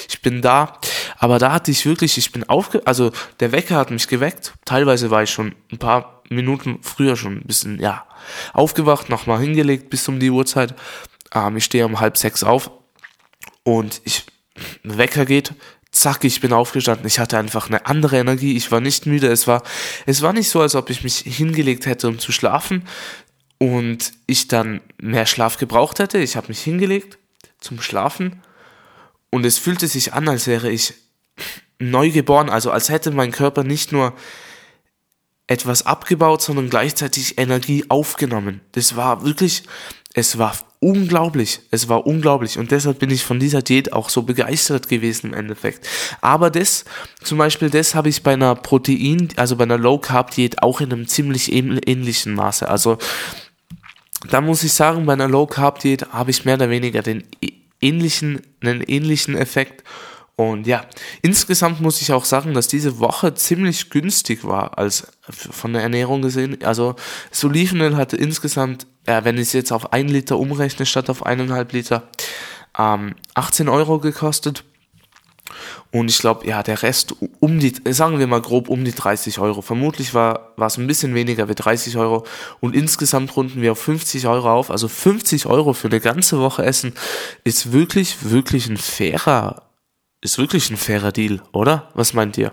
ich 0.09 0.23
bin 0.23 0.43
da. 0.43 0.79
Aber 1.19 1.39
da 1.39 1.53
hatte 1.53 1.71
ich 1.71 1.87
wirklich, 1.87 2.19
ich 2.19 2.33
bin 2.33 2.49
aufge, 2.49 2.87
also 2.87 3.13
der 3.41 3.53
Wecker 3.53 3.77
hat 3.77 3.91
mich 3.91 4.09
geweckt. 4.09 4.55
Teilweise 4.65 5.11
war 5.11 5.23
ich 5.23 5.31
schon 5.31 5.55
ein 5.71 5.79
paar 5.79 6.23
Minuten 6.29 6.79
früher 6.83 7.17
schon 7.17 7.39
ein 7.39 7.47
bisschen, 7.47 7.81
ja, 7.81 8.07
aufgewacht, 8.53 9.09
nochmal 9.09 9.41
hingelegt 9.41 9.91
bis 9.91 10.09
um 10.09 10.19
die 10.19 10.31
Uhrzeit. 10.31 10.75
Ähm, 11.35 11.57
ich 11.57 11.65
stehe 11.65 11.87
um 11.87 12.01
halb 12.01 12.17
sechs 12.17 12.43
auf 12.43 12.71
und 13.63 14.01
ich, 14.05 14.25
Wecker 14.83 15.27
geht, 15.27 15.53
zack, 15.97 16.25
ich 16.25 16.41
bin 16.41 16.53
aufgestanden. 16.53 17.07
Ich 17.07 17.19
hatte 17.19 17.39
einfach 17.39 17.69
eine 17.69 17.87
andere 17.87 18.19
Energie. 18.19 18.57
Ich 18.57 18.71
war 18.71 18.81
nicht 18.81 19.07
müde. 19.07 19.29
Es 19.29 19.47
war, 19.47 19.63
es 20.05 20.23
war 20.23 20.33
nicht 20.33 20.51
so, 20.51 20.61
als 20.61 20.75
ob 20.75 20.91
ich 20.91 21.03
mich 21.03 21.19
hingelegt 21.19 21.87
hätte, 21.87 22.09
um 22.09 22.19
zu 22.19 22.33
schlafen 22.33 22.87
und 23.59 24.13
ich 24.27 24.49
dann 24.49 24.81
mehr 25.01 25.27
Schlaf 25.27 25.57
gebraucht 25.57 25.99
hätte. 25.99 26.19
Ich 26.19 26.37
habe 26.37 26.49
mich 26.49 26.61
hingelegt 26.61 27.19
zum 27.61 27.81
Schlafen 27.81 28.43
und 29.31 29.45
es 29.45 29.59
fühlte 29.59 29.89
sich 29.89 30.13
an, 30.13 30.29
als 30.29 30.47
wäre 30.47 30.71
ich 30.71 30.95
neu 31.79 32.11
geboren, 32.11 32.49
also 32.49 32.71
als 32.71 32.89
hätte 32.89 33.11
mein 33.11 33.33
Körper 33.33 33.65
nicht 33.65 33.93
nur 33.93 34.15
etwas 35.47 35.87
abgebaut, 35.87 36.43
sondern 36.43 36.71
gleichzeitig 36.71 37.39
Energie 37.39 37.85
aufgenommen. 37.89 38.61
Das 38.73 38.97
war 38.97 39.25
wirklich, 39.25 39.63
es 40.15 40.39
war 40.39 40.57
unglaublich. 40.81 41.61
Es 41.71 41.89
war 41.89 42.07
unglaublich. 42.07 42.59
Und 42.59 42.71
deshalb 42.71 42.99
bin 42.99 43.11
ich 43.11 43.25
von 43.25 43.39
dieser 43.39 43.63
Diät 43.63 43.93
auch 43.93 44.09
so 44.09 44.23
begeistert 44.23 44.89
gewesen 44.89 45.29
im 45.29 45.35
Endeffekt. 45.35 45.87
Aber 46.21 46.51
das, 46.51 46.85
zum 47.23 47.39
Beispiel 47.39 47.71
das 47.71 47.95
habe 47.95 48.09
ich 48.09 48.23
bei 48.23 48.33
einer 48.33 48.55
Protein, 48.55 49.29
also 49.37 49.57
bei 49.57 49.65
einer 49.65 49.79
Low 49.79 49.99
Carb 49.99 50.33
Diät 50.33 50.63
auch 50.63 50.81
in 50.81 50.93
einem 50.93 51.07
ziemlich 51.07 51.53
ähnlichen 51.53 52.35
Maße. 52.35 52.69
Also, 52.69 52.99
da 54.31 54.41
muss 54.41 54.63
ich 54.63 54.73
sagen, 54.73 55.07
bei 55.07 55.13
einer 55.13 55.29
Low 55.29 55.47
Carb 55.47 55.81
Diät 55.81 56.13
habe 56.13 56.31
ich 56.31 56.45
mehr 56.45 56.55
oder 56.55 56.71
weniger 56.71 57.03
den 57.03 57.25
ähnlichen, 57.81 58.43
einen 58.61 58.83
ähnlichen 58.83 59.37
Effekt. 59.37 59.85
Und 60.37 60.67
ja, 60.67 60.85
insgesamt 61.23 61.81
muss 61.81 62.03
ich 62.03 62.13
auch 62.13 62.27
sagen, 62.27 62.53
dass 62.53 62.69
diese 62.69 62.99
Woche 62.99 63.35
ziemlich 63.35 63.89
günstig 63.89 64.45
war, 64.45 64.77
als 64.77 65.07
von 65.31 65.73
der 65.73 65.83
Ernährung 65.83 66.21
gesehen. 66.21 66.59
Also 66.63 66.95
das 67.31 67.43
Olivenöl 67.43 67.97
hatte 67.97 68.17
insgesamt, 68.19 68.87
ja, 69.07 69.25
wenn 69.25 69.37
ich 69.37 69.49
es 69.49 69.53
jetzt 69.55 69.73
auf 69.73 69.95
ein 69.95 70.09
Liter 70.09 70.39
umrechne 70.39 70.85
statt 70.85 71.09
auf 71.09 71.25
eineinhalb 71.25 71.73
Liter, 71.73 72.09
ähm, 72.79 73.15
18 73.35 73.71
Euro 73.71 73.99
gekostet. 73.99 74.65
Und 75.93 76.11
ich 76.11 76.19
glaube, 76.19 76.47
ja, 76.47 76.63
der 76.63 76.83
Rest 76.83 77.15
um 77.41 77.59
die, 77.59 77.75
sagen 77.91 78.19
wir 78.19 78.27
mal 78.27 78.41
grob 78.41 78.69
um 78.69 78.85
die 78.85 78.93
30 78.93 79.39
Euro. 79.39 79.63
Vermutlich 79.63 80.15
war, 80.15 80.53
war 80.57 80.67
es 80.67 80.77
ein 80.77 80.87
bisschen 80.87 81.15
weniger 81.15 81.49
wie 81.49 81.55
30 81.55 81.97
Euro. 81.97 82.25
Und 82.61 82.75
insgesamt 82.75 83.37
runden 83.37 83.63
wir 83.63 83.73
auf 83.73 83.81
50 83.81 84.27
Euro 84.27 84.51
auf. 84.53 84.71
Also 84.71 84.89
50 84.89 85.47
Euro 85.47 85.73
für 85.73 85.89
eine 85.89 86.01
ganze 86.01 86.39
Woche 86.39 86.65
Essen 86.65 86.93
ist 87.45 87.73
wirklich, 87.73 88.31
wirklich 88.31 88.69
ein 88.69 88.77
fairer, 88.77 89.63
ist 90.21 90.39
wirklich 90.39 90.71
ein 90.71 90.77
fairer 90.77 91.13
Deal, 91.13 91.43
oder? 91.53 91.91
Was 91.95 92.13
meint 92.13 92.37
ihr? 92.39 92.53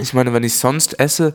Ich 0.00 0.14
meine, 0.14 0.32
wenn 0.32 0.42
ich 0.42 0.54
sonst 0.54 0.98
esse, 0.98 1.34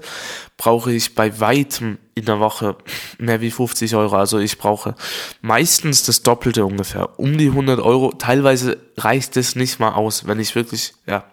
brauche 0.57 0.91
ich 0.91 1.15
bei 1.15 1.39
weitem 1.39 1.97
in 2.15 2.25
der 2.25 2.39
Woche 2.39 2.75
mehr 3.17 3.41
wie 3.41 3.51
50 3.51 3.95
Euro. 3.95 4.15
Also 4.15 4.39
ich 4.39 4.57
brauche 4.57 4.95
meistens 5.41 6.03
das 6.03 6.23
Doppelte 6.23 6.65
ungefähr. 6.65 7.19
Um 7.19 7.37
die 7.37 7.47
100 7.47 7.79
Euro. 7.79 8.13
Teilweise 8.13 8.77
reicht 8.97 9.37
es 9.37 9.55
nicht 9.55 9.79
mal 9.79 9.93
aus, 9.93 10.25
wenn 10.27 10.39
ich 10.39 10.55
wirklich, 10.55 10.93
ja, 11.05 11.25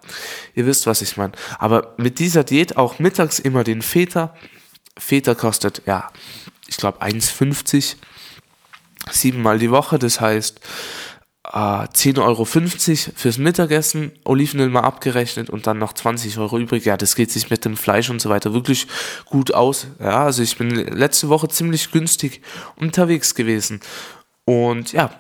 ihr 0.55 0.67
wisst, 0.67 0.87
was 0.87 1.03
ich 1.03 1.17
meine. 1.17 1.33
Aber 1.59 1.95
mit 1.97 2.19
dieser 2.19 2.45
Diät 2.45 2.77
auch 2.77 2.99
mittags 2.99 3.39
immer 3.39 3.65
den 3.65 3.83
Feta. 3.83 4.35
Feta 4.99 5.35
kostet, 5.35 5.83
ja, 5.87 6.11
ich 6.67 6.77
glaube 6.77 7.01
1,50 7.01 7.97
siebenmal 9.11 9.59
die 9.59 9.71
Woche. 9.71 9.99
Das 9.99 10.21
heißt, 10.21 10.61
äh, 11.53 11.57
10,50 11.57 12.19
Euro 12.23 12.45
fürs 12.45 13.39
Mittagessen, 13.39 14.13
Olivenöl 14.25 14.71
mal 14.71 14.81
abgerechnet 14.81 15.51
und 15.51 15.67
dann 15.67 15.79
noch 15.79 15.93
20 15.93 16.39
Euro 16.39 16.59
übrig. 16.59 16.85
Ja, 16.85 16.97
das 16.97 17.15
geht 17.15 17.31
sich 17.31 17.51
mit 17.51 17.65
dem 17.65 17.77
Fleisch 17.77 18.09
und 18.11 18.21
so 18.21 18.31
weiter 18.31 18.55
wirklich 18.55 18.87
gut 19.27 19.53
aus. 19.53 19.87
Ja, 20.01 20.25
also 20.25 20.43
ich 20.43 20.57
bin 20.57 20.71
letzte 20.71 21.29
Woche 21.29 21.49
ziemlich 21.49 21.91
günstig 21.91 22.41
unterwegs 22.77 23.35
gewesen. 23.35 23.81
Und 24.45 24.93
ja, 24.93 25.11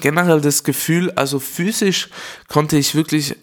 generell 0.00 0.40
das 0.40 0.62
Gefühl, 0.62 1.10
also 1.12 1.38
physisch 1.38 2.10
konnte 2.48 2.76
ich 2.76 2.94
wirklich 2.94 3.36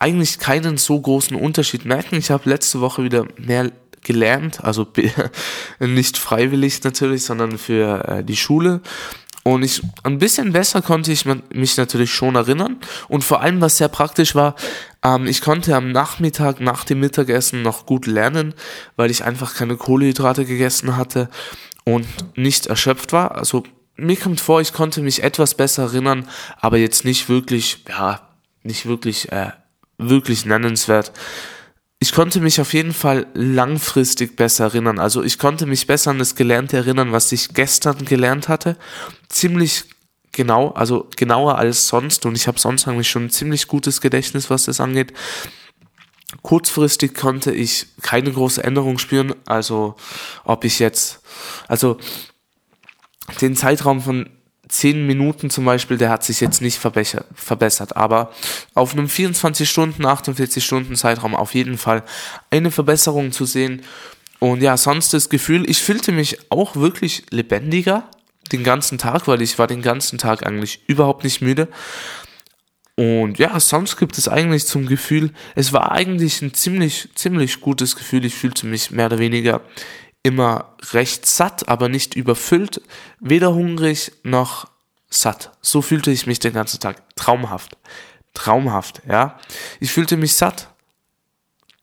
eigentlich 0.00 0.38
keinen 0.38 0.76
so 0.76 1.00
großen 1.00 1.36
Unterschied 1.36 1.84
merken. 1.84 2.16
Ich 2.16 2.30
habe 2.30 2.50
letzte 2.50 2.80
Woche 2.80 3.04
wieder 3.04 3.26
mehr 3.36 3.70
gelernt, 4.02 4.64
also 4.64 4.86
nicht 5.78 6.18
freiwillig 6.18 6.82
natürlich, 6.82 7.22
sondern 7.22 7.58
für 7.58 8.08
äh, 8.08 8.24
die 8.24 8.36
Schule. 8.36 8.80
Und 9.44 9.64
ich, 9.64 9.82
ein 10.04 10.18
bisschen 10.18 10.52
besser 10.52 10.82
konnte 10.82 11.10
ich 11.10 11.24
mich 11.24 11.76
natürlich 11.76 12.12
schon 12.12 12.36
erinnern. 12.36 12.76
Und 13.08 13.24
vor 13.24 13.40
allem, 13.40 13.60
was 13.60 13.78
sehr 13.78 13.88
praktisch 13.88 14.34
war, 14.34 14.54
ähm, 15.02 15.26
ich 15.26 15.40
konnte 15.40 15.74
am 15.74 15.90
Nachmittag 15.90 16.60
nach 16.60 16.84
dem 16.84 17.00
Mittagessen 17.00 17.62
noch 17.62 17.86
gut 17.86 18.06
lernen, 18.06 18.54
weil 18.96 19.10
ich 19.10 19.24
einfach 19.24 19.54
keine 19.54 19.76
Kohlenhydrate 19.76 20.44
gegessen 20.44 20.96
hatte 20.96 21.28
und 21.84 22.06
nicht 22.36 22.66
erschöpft 22.66 23.12
war. 23.12 23.34
Also 23.34 23.64
mir 23.96 24.16
kommt 24.16 24.40
vor, 24.40 24.60
ich 24.60 24.72
konnte 24.72 25.02
mich 25.02 25.24
etwas 25.24 25.54
besser 25.54 25.84
erinnern, 25.84 26.28
aber 26.60 26.78
jetzt 26.78 27.04
nicht 27.04 27.28
wirklich, 27.28 27.84
ja, 27.88 28.20
nicht 28.62 28.86
wirklich, 28.86 29.32
äh, 29.32 29.50
wirklich 29.98 30.46
nennenswert 30.46 31.12
ich 32.02 32.10
konnte 32.10 32.40
mich 32.40 32.60
auf 32.60 32.74
jeden 32.74 32.92
Fall 32.92 33.28
langfristig 33.32 34.34
besser 34.34 34.64
erinnern. 34.64 34.98
Also 34.98 35.22
ich 35.22 35.38
konnte 35.38 35.66
mich 35.66 35.86
besser 35.86 36.10
an 36.10 36.18
das 36.18 36.34
Gelernte 36.34 36.76
erinnern, 36.76 37.12
was 37.12 37.30
ich 37.30 37.54
gestern 37.54 38.04
gelernt 38.04 38.48
hatte. 38.48 38.76
Ziemlich 39.28 39.84
genau, 40.32 40.70
also 40.70 41.08
genauer 41.16 41.58
als 41.58 41.86
sonst. 41.86 42.26
Und 42.26 42.34
ich 42.34 42.48
habe 42.48 42.58
sonst 42.58 42.88
eigentlich 42.88 43.08
schon 43.08 43.26
ein 43.26 43.30
ziemlich 43.30 43.68
gutes 43.68 44.00
Gedächtnis, 44.00 44.50
was 44.50 44.64
das 44.64 44.80
angeht. 44.80 45.12
Kurzfristig 46.42 47.14
konnte 47.14 47.52
ich 47.52 47.86
keine 48.02 48.32
große 48.32 48.64
Änderung 48.64 48.98
spüren. 48.98 49.36
Also 49.46 49.94
ob 50.42 50.64
ich 50.64 50.80
jetzt, 50.80 51.20
also 51.68 51.98
den 53.40 53.54
Zeitraum 53.54 54.00
von 54.00 54.28
10 54.68 55.06
Minuten 55.06 55.50
zum 55.50 55.64
Beispiel, 55.64 55.98
der 55.98 56.10
hat 56.10 56.24
sich 56.24 56.40
jetzt 56.40 56.62
nicht 56.62 56.78
verbessert, 56.78 57.96
aber 57.96 58.32
auf 58.74 58.92
einem 58.92 59.08
24 59.08 59.68
Stunden, 59.68 60.06
48 60.06 60.64
Stunden 60.64 60.96
Zeitraum 60.96 61.34
auf 61.34 61.54
jeden 61.54 61.78
Fall 61.78 62.04
eine 62.50 62.70
Verbesserung 62.70 63.32
zu 63.32 63.44
sehen. 63.44 63.82
Und 64.38 64.62
ja, 64.62 64.76
sonst 64.76 65.12
das 65.14 65.28
Gefühl, 65.28 65.68
ich 65.68 65.78
fühlte 65.78 66.10
mich 66.10 66.38
auch 66.50 66.76
wirklich 66.76 67.24
lebendiger 67.30 68.08
den 68.50 68.64
ganzen 68.64 68.98
Tag, 68.98 69.28
weil 69.28 69.42
ich 69.42 69.58
war 69.58 69.66
den 69.66 69.82
ganzen 69.82 70.18
Tag 70.18 70.46
eigentlich 70.46 70.80
überhaupt 70.86 71.24
nicht 71.24 71.42
müde. 71.42 71.68
Und 72.94 73.38
ja, 73.38 73.58
sonst 73.58 73.96
gibt 73.96 74.18
es 74.18 74.28
eigentlich 74.28 74.66
zum 74.66 74.86
Gefühl, 74.86 75.32
es 75.54 75.72
war 75.72 75.92
eigentlich 75.92 76.42
ein 76.42 76.54
ziemlich, 76.54 77.08
ziemlich 77.14 77.60
gutes 77.60 77.96
Gefühl. 77.96 78.24
Ich 78.24 78.34
fühlte 78.34 78.66
mich 78.66 78.90
mehr 78.90 79.06
oder 79.06 79.18
weniger 79.18 79.62
immer 80.22 80.76
recht 80.92 81.26
satt, 81.26 81.68
aber 81.68 81.88
nicht 81.88 82.14
überfüllt, 82.14 82.80
weder 83.20 83.54
hungrig 83.54 84.12
noch 84.22 84.68
satt. 85.10 85.50
So 85.60 85.82
fühlte 85.82 86.10
ich 86.10 86.26
mich 86.26 86.38
den 86.38 86.52
ganzen 86.52 86.80
Tag. 86.80 87.02
Traumhaft. 87.16 87.76
Traumhaft, 88.34 89.02
ja. 89.08 89.38
Ich 89.80 89.90
fühlte 89.92 90.16
mich 90.16 90.34
satt. 90.34 90.68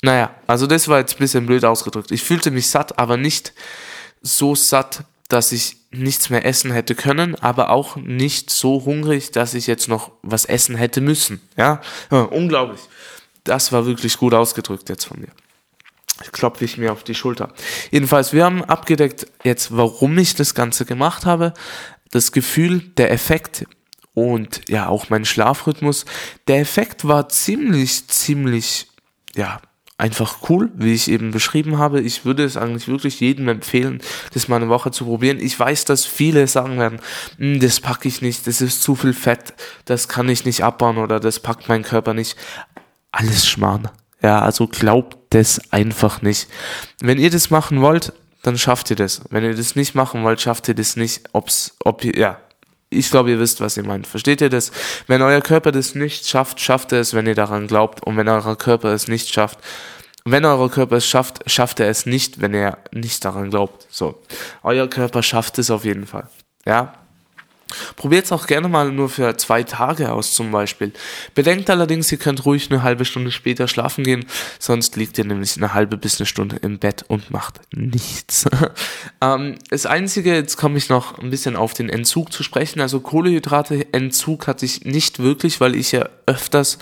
Naja, 0.02 0.34
also 0.48 0.66
das 0.66 0.88
war 0.88 1.00
jetzt 1.00 1.16
ein 1.16 1.20
bisschen 1.20 1.46
blöd 1.46 1.66
ausgedrückt. 1.66 2.12
Ich 2.12 2.24
fühlte 2.24 2.52
mich 2.52 2.70
satt, 2.70 2.98
aber 2.98 3.18
nicht 3.18 3.54
so 4.22 4.56
satt, 4.56 5.04
dass 5.28 5.52
ich 5.52 5.76
nichts 5.92 6.30
mehr 6.30 6.46
essen 6.46 6.72
hätte 6.72 6.96
können, 6.96 7.36
aber 7.36 7.70
auch 7.70 7.98
nicht 7.98 8.50
so 8.50 8.86
hungrig, 8.86 9.32
dass 9.32 9.54
ich 9.54 9.68
jetzt 9.68 9.88
noch 9.88 10.12
was 10.22 10.46
essen 10.46 10.76
hätte 10.76 11.02
müssen. 11.02 11.42
Ja, 11.58 11.82
ja 12.10 12.22
unglaublich. 12.22 12.82
Das 13.44 13.72
war 13.72 13.86
wirklich 13.86 14.18
gut 14.18 14.34
ausgedrückt 14.34 14.90
jetzt 14.90 15.06
von 15.06 15.20
mir 15.20 15.30
klopfe 16.32 16.66
ich 16.66 16.78
mir 16.78 16.92
auf 16.92 17.04
die 17.04 17.16
Schulter. 17.16 17.50
Jedenfalls, 17.92 18.34
wir 18.34 18.46
haben 18.46 18.64
abgedeckt 18.64 19.28
jetzt, 19.44 19.76
warum 19.76 20.18
ich 20.18 20.36
das 20.36 20.54
Ganze 20.54 20.86
gemacht 20.86 21.26
habe, 21.26 21.54
das 22.12 22.32
Gefühl, 22.32 22.80
der 22.98 23.12
Effekt 23.12 23.66
und 24.14 24.62
ja 24.68 24.88
auch 24.88 25.10
mein 25.10 25.26
Schlafrhythmus. 25.26 26.06
Der 26.48 26.60
Effekt 26.60 27.08
war 27.08 27.30
ziemlich, 27.30 28.08
ziemlich, 28.08 28.88
ja, 29.36 29.62
einfach 29.98 30.50
cool, 30.50 30.72
wie 30.76 30.94
ich 30.94 31.12
eben 31.12 31.32
beschrieben 31.32 31.78
habe. 31.78 32.02
Ich 32.02 32.24
würde 32.24 32.46
es 32.46 32.56
eigentlich 32.56 32.88
wirklich 32.88 33.20
jedem 33.20 33.50
empfehlen, 33.50 34.02
das 34.34 34.48
mal 34.48 34.56
eine 34.56 34.70
Woche 34.70 34.92
zu 34.92 35.06
probieren. 35.06 35.40
Ich 35.40 35.60
weiß, 35.60 35.86
dass 35.86 36.06
viele 36.06 36.48
sagen 36.48 36.80
werden, 36.80 37.00
hm, 37.38 37.60
das 37.60 37.82
packe 37.82 38.08
ich 38.08 38.22
nicht, 38.22 38.48
das 38.48 38.62
ist 38.62 38.82
zu 38.82 38.96
viel 38.96 39.14
Fett, 39.14 39.54
das 39.86 40.08
kann 40.08 40.30
ich 40.30 40.46
nicht 40.46 40.64
abbauen 40.64 40.98
oder 40.98 41.20
das 41.20 41.42
packt 41.42 41.68
mein 41.68 41.84
Körper 41.84 42.14
nicht. 42.14 42.38
Alles 43.12 43.48
Schmarrn. 43.48 43.90
Ja, 44.22 44.42
also 44.42 44.68
glaubt 44.68 45.18
das 45.30 45.62
einfach 45.72 46.22
nicht. 46.22 46.48
Wenn 47.02 47.18
ihr 47.18 47.30
das 47.30 47.50
machen 47.50 47.82
wollt, 47.82 48.14
dann 48.44 48.58
schafft 48.58 48.90
ihr 48.90 48.96
das. 48.96 49.22
Wenn 49.30 49.44
ihr 49.44 49.56
das 49.56 49.76
nicht 49.76 49.96
machen 49.96 50.24
wollt, 50.24 50.42
schafft 50.42 50.68
ihr 50.68 50.76
das 50.76 50.96
nicht. 50.96 51.24
Ob's, 51.34 51.76
ob 51.84 52.04
ihr, 52.04 52.16
ja. 52.18 52.40
Ich 52.90 53.12
glaube, 53.12 53.30
ihr 53.30 53.40
wisst, 53.40 53.62
was 53.62 53.78
ihr 53.78 53.86
meint. 53.86 54.08
Versteht 54.08 54.42
ihr 54.42 54.50
das? 54.50 54.72
Wenn 55.06 55.22
euer 55.22 55.42
Körper 55.42 55.72
das 55.72 55.94
nicht 55.94 56.28
schafft, 56.28 56.60
schafft 56.60 56.92
er 56.92 57.02
es, 57.02 57.14
wenn 57.14 57.28
ihr 57.28 57.36
daran 57.36 57.68
glaubt. 57.68 58.04
Und 58.04 58.18
wenn 58.18 58.28
euer 58.28 58.58
Körper 58.58 58.90
es 58.94 59.08
nicht 59.08 59.32
schafft, 59.32 59.60
wenn 60.26 60.44
euer 60.44 60.70
Körper 60.70 60.98
es 60.98 61.06
schafft, 61.06 61.50
schafft 61.50 61.80
er 61.80 61.90
es 61.90 62.06
nicht, 62.06 62.42
wenn 62.42 62.54
er 62.54 62.80
nicht 62.92 63.24
daran 63.24 63.52
glaubt. 63.52 63.88
So. 63.90 64.22
Euer 64.64 64.88
Körper 64.88 65.24
schafft 65.24 65.60
es 65.60 65.70
auf 65.70 65.86
jeden 65.86 66.08
Fall. 66.08 66.28
Ja? 66.66 66.94
Probiert 67.96 68.26
es 68.26 68.32
auch 68.32 68.48
gerne 68.48 68.68
mal 68.68 68.92
nur 68.92 69.10
für 69.10 69.38
zwei 69.38 69.64
Tage 69.64 70.12
aus 70.12 70.34
zum 70.34 70.52
Beispiel. 70.52 70.92
Bedenkt 71.36 71.70
allerdings, 71.70 72.12
ihr 72.12 72.18
könnt 72.18 72.46
ruhig 72.46 72.72
eine 72.72 72.84
halbe 72.84 73.06
Stunde 73.06 73.32
später 73.32 73.68
schlafen 73.68 74.04
gehen, 74.04 74.26
sonst 74.58 74.96
liegt 74.96 75.18
ihr 75.18 75.26
nämlich 75.26 75.56
eine 75.58 75.74
halbe 75.74 75.98
bis 75.98 76.20
eine 76.20 76.26
Stunde 76.26 76.58
im 76.58 76.80
Bett 76.80 77.06
und 77.08 77.30
macht 77.32 77.60
nichts. 77.72 78.46
ähm, 79.22 79.58
das 79.70 79.86
Einzige, 79.86 80.34
jetzt 80.34 80.58
komme 80.58 80.78
ich 80.78 80.90
noch 80.90 81.20
ein 81.20 81.30
bisschen 81.30 81.56
auf 81.56 81.74
den 81.74 81.90
Entzug 81.90 82.34
zu 82.34 82.44
sprechen. 82.44 82.82
Also 82.82 83.00
Kohlehydrate-Entzug 83.00 84.48
hatte 84.48 84.66
ich 84.66 84.86
nicht 84.86 85.20
wirklich, 85.20 85.62
weil 85.62 85.76
ich 85.76 85.92
ja 85.92 86.10
öfters 86.26 86.80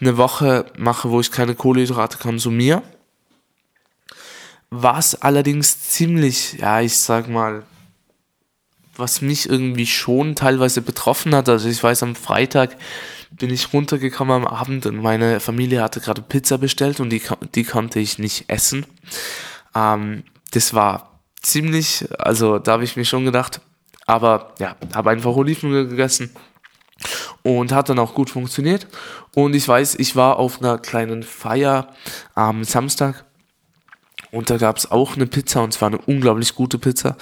eine 0.00 0.16
Woche 0.16 0.66
mache, 0.76 1.10
wo 1.10 1.20
ich 1.20 1.30
keine 1.30 1.54
Kohlehydrate 1.54 2.18
konsumiere. 2.18 2.82
Was 4.70 5.14
allerdings 5.22 5.80
ziemlich, 5.80 6.54
ja, 6.54 6.80
ich 6.80 6.98
sag 6.98 7.28
mal, 7.28 7.62
was 8.98 9.20
mich 9.20 9.48
irgendwie 9.48 9.86
schon 9.86 10.34
teilweise 10.34 10.82
betroffen 10.82 11.34
hat. 11.34 11.48
Also 11.48 11.68
ich 11.68 11.82
weiß, 11.82 12.02
am 12.02 12.14
Freitag 12.14 12.76
bin 13.30 13.50
ich 13.50 13.72
runtergekommen 13.72 14.44
am 14.44 14.46
Abend 14.46 14.86
und 14.86 14.96
meine 14.96 15.40
Familie 15.40 15.82
hatte 15.82 16.00
gerade 16.00 16.22
Pizza 16.22 16.58
bestellt 16.58 17.00
und 17.00 17.10
die, 17.10 17.22
die 17.54 17.64
konnte 17.64 17.98
ich 17.98 18.18
nicht 18.18 18.48
essen. 18.48 18.86
Ähm, 19.74 20.24
das 20.52 20.74
war 20.74 21.20
ziemlich, 21.42 22.06
also 22.18 22.58
da 22.58 22.72
habe 22.72 22.84
ich 22.84 22.96
mir 22.96 23.04
schon 23.04 23.24
gedacht, 23.24 23.60
aber 24.06 24.54
ja, 24.58 24.76
habe 24.94 25.10
einfach 25.10 25.34
Olivenöl 25.34 25.88
gegessen 25.88 26.30
und 27.42 27.72
hat 27.72 27.88
dann 27.88 27.98
auch 27.98 28.14
gut 28.14 28.30
funktioniert. 28.30 28.86
Und 29.34 29.54
ich 29.54 29.66
weiß, 29.66 29.96
ich 29.96 30.16
war 30.16 30.38
auf 30.38 30.60
einer 30.60 30.78
kleinen 30.78 31.22
Feier 31.22 31.88
am 32.34 32.64
Samstag 32.64 33.24
und 34.30 34.50
da 34.50 34.56
gab 34.56 34.76
es 34.76 34.90
auch 34.90 35.16
eine 35.16 35.26
Pizza 35.26 35.62
und 35.62 35.72
zwar 35.72 35.88
eine 35.88 35.98
unglaublich 35.98 36.54
gute 36.54 36.78
Pizza. 36.78 37.16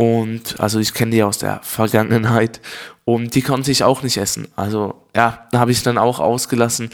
Und 0.00 0.60
also 0.60 0.78
ich 0.78 0.94
kenne 0.94 1.10
die 1.10 1.24
aus 1.24 1.38
der 1.38 1.60
Vergangenheit 1.64 2.60
und 3.04 3.34
die 3.34 3.42
konnte 3.42 3.72
ich 3.72 3.82
auch 3.82 4.04
nicht 4.04 4.16
essen. 4.16 4.46
Also 4.54 5.02
ja, 5.16 5.48
da 5.50 5.58
habe 5.58 5.72
ich 5.72 5.82
dann 5.82 5.98
auch 5.98 6.20
ausgelassen. 6.20 6.90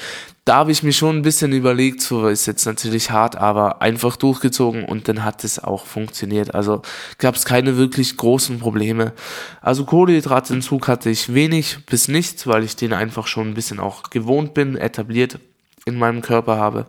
Da 0.46 0.56
habe 0.56 0.72
ich 0.72 0.82
mir 0.82 0.92
schon 0.94 1.18
ein 1.18 1.22
bisschen 1.22 1.52
überlegt, 1.52 2.00
so 2.00 2.28
ist 2.28 2.46
jetzt 2.46 2.64
natürlich 2.64 3.10
hart, 3.10 3.36
aber 3.36 3.82
einfach 3.82 4.16
durchgezogen 4.16 4.86
und 4.86 5.06
dann 5.06 5.22
hat 5.22 5.44
es 5.44 5.62
auch 5.62 5.84
funktioniert. 5.84 6.54
Also 6.54 6.80
gab 7.18 7.34
es 7.34 7.44
keine 7.44 7.76
wirklich 7.76 8.16
großen 8.16 8.58
Probleme. 8.58 9.12
Also 9.60 9.84
Kohlenhydratentzug 9.84 10.88
hatte 10.88 11.10
ich 11.10 11.34
wenig 11.34 11.84
bis 11.84 12.08
nichts, 12.08 12.46
weil 12.46 12.64
ich 12.64 12.74
den 12.74 12.94
einfach 12.94 13.26
schon 13.26 13.48
ein 13.48 13.54
bisschen 13.54 13.80
auch 13.80 14.04
gewohnt 14.04 14.54
bin, 14.54 14.76
etabliert 14.78 15.38
in 15.84 15.98
meinem 15.98 16.22
Körper 16.22 16.56
habe. 16.56 16.86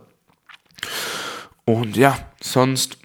Und 1.66 1.98
ja, 1.98 2.18
sonst 2.40 2.96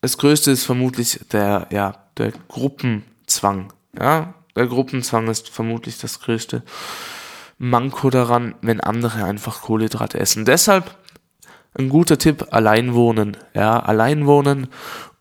das 0.00 0.16
Größte 0.16 0.50
ist 0.50 0.64
vermutlich 0.64 1.20
der, 1.30 1.66
ja, 1.70 2.01
der 2.18 2.32
Gruppenzwang. 2.48 3.72
Ja, 3.98 4.34
der 4.56 4.66
Gruppenzwang 4.66 5.28
ist 5.28 5.48
vermutlich 5.48 5.98
das 5.98 6.20
größte 6.20 6.62
Manko 7.58 8.10
daran, 8.10 8.54
wenn 8.60 8.80
andere 8.80 9.24
einfach 9.24 9.62
Kohlenhydrate 9.62 10.18
essen. 10.18 10.44
Deshalb 10.44 10.96
ein 11.78 11.88
guter 11.88 12.18
Tipp, 12.18 12.48
allein 12.50 12.94
wohnen. 12.94 13.36
Ja, 13.54 13.80
allein 13.80 14.26
wohnen 14.26 14.68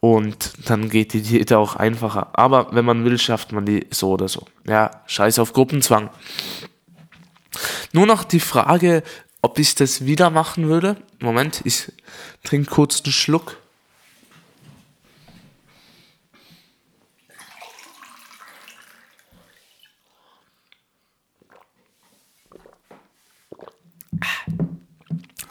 und 0.01 0.53
dann 0.69 0.89
geht 0.89 1.13
die 1.13 1.21
Diät 1.21 1.53
auch 1.53 1.75
einfacher. 1.75 2.29
Aber 2.33 2.73
wenn 2.73 2.83
man 2.83 3.05
will, 3.05 3.17
schafft 3.19 3.51
man 3.51 3.65
die 3.65 3.87
so 3.91 4.11
oder 4.11 4.27
so. 4.27 4.45
Ja, 4.67 4.91
scheiß 5.05 5.39
auf 5.39 5.53
Gruppenzwang. 5.53 6.09
Nur 7.93 8.05
noch 8.05 8.23
die 8.23 8.39
Frage, 8.39 9.03
ob 9.41 9.59
ich 9.59 9.75
das 9.75 10.05
wieder 10.05 10.29
machen 10.29 10.67
würde. 10.67 10.97
Moment, 11.19 11.61
ich 11.65 11.91
trinke 12.43 12.71
kurz 12.71 13.03
einen 13.03 13.13
Schluck. 13.13 13.57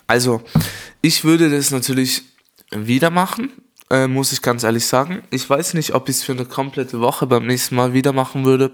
Also, 0.07 0.43
ich 1.03 1.25
würde 1.25 1.51
das 1.51 1.71
natürlich 1.71 2.23
wieder 2.71 3.11
machen, 3.11 3.51
äh, 3.91 4.07
muss 4.07 4.33
ich 4.33 4.43
ganz 4.43 4.65
ehrlich 4.65 4.87
sagen. 4.87 5.23
Ich 5.31 5.49
weiß 5.49 5.75
nicht, 5.75 5.95
ob 5.95 6.09
ich 6.09 6.17
es 6.17 6.23
für 6.23 6.33
eine 6.33 6.45
komplette 6.45 7.01
Woche 7.01 7.27
beim 7.27 7.47
nächsten 7.47 7.75
Mal 7.75 7.93
wieder 7.93 8.13
machen 8.13 8.45
würde. 8.45 8.73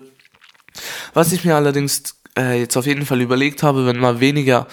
Was 1.15 1.33
ich 1.33 1.45
mir 1.45 1.57
allerdings 1.57 2.17
äh, 2.39 2.61
jetzt 2.61 2.77
auf 2.77 2.87
jeden 2.87 3.07
Fall 3.07 3.21
überlegt 3.21 3.63
habe, 3.63 3.87
wenn 3.87 3.99
mal 3.99 4.21
weniger 4.21 4.67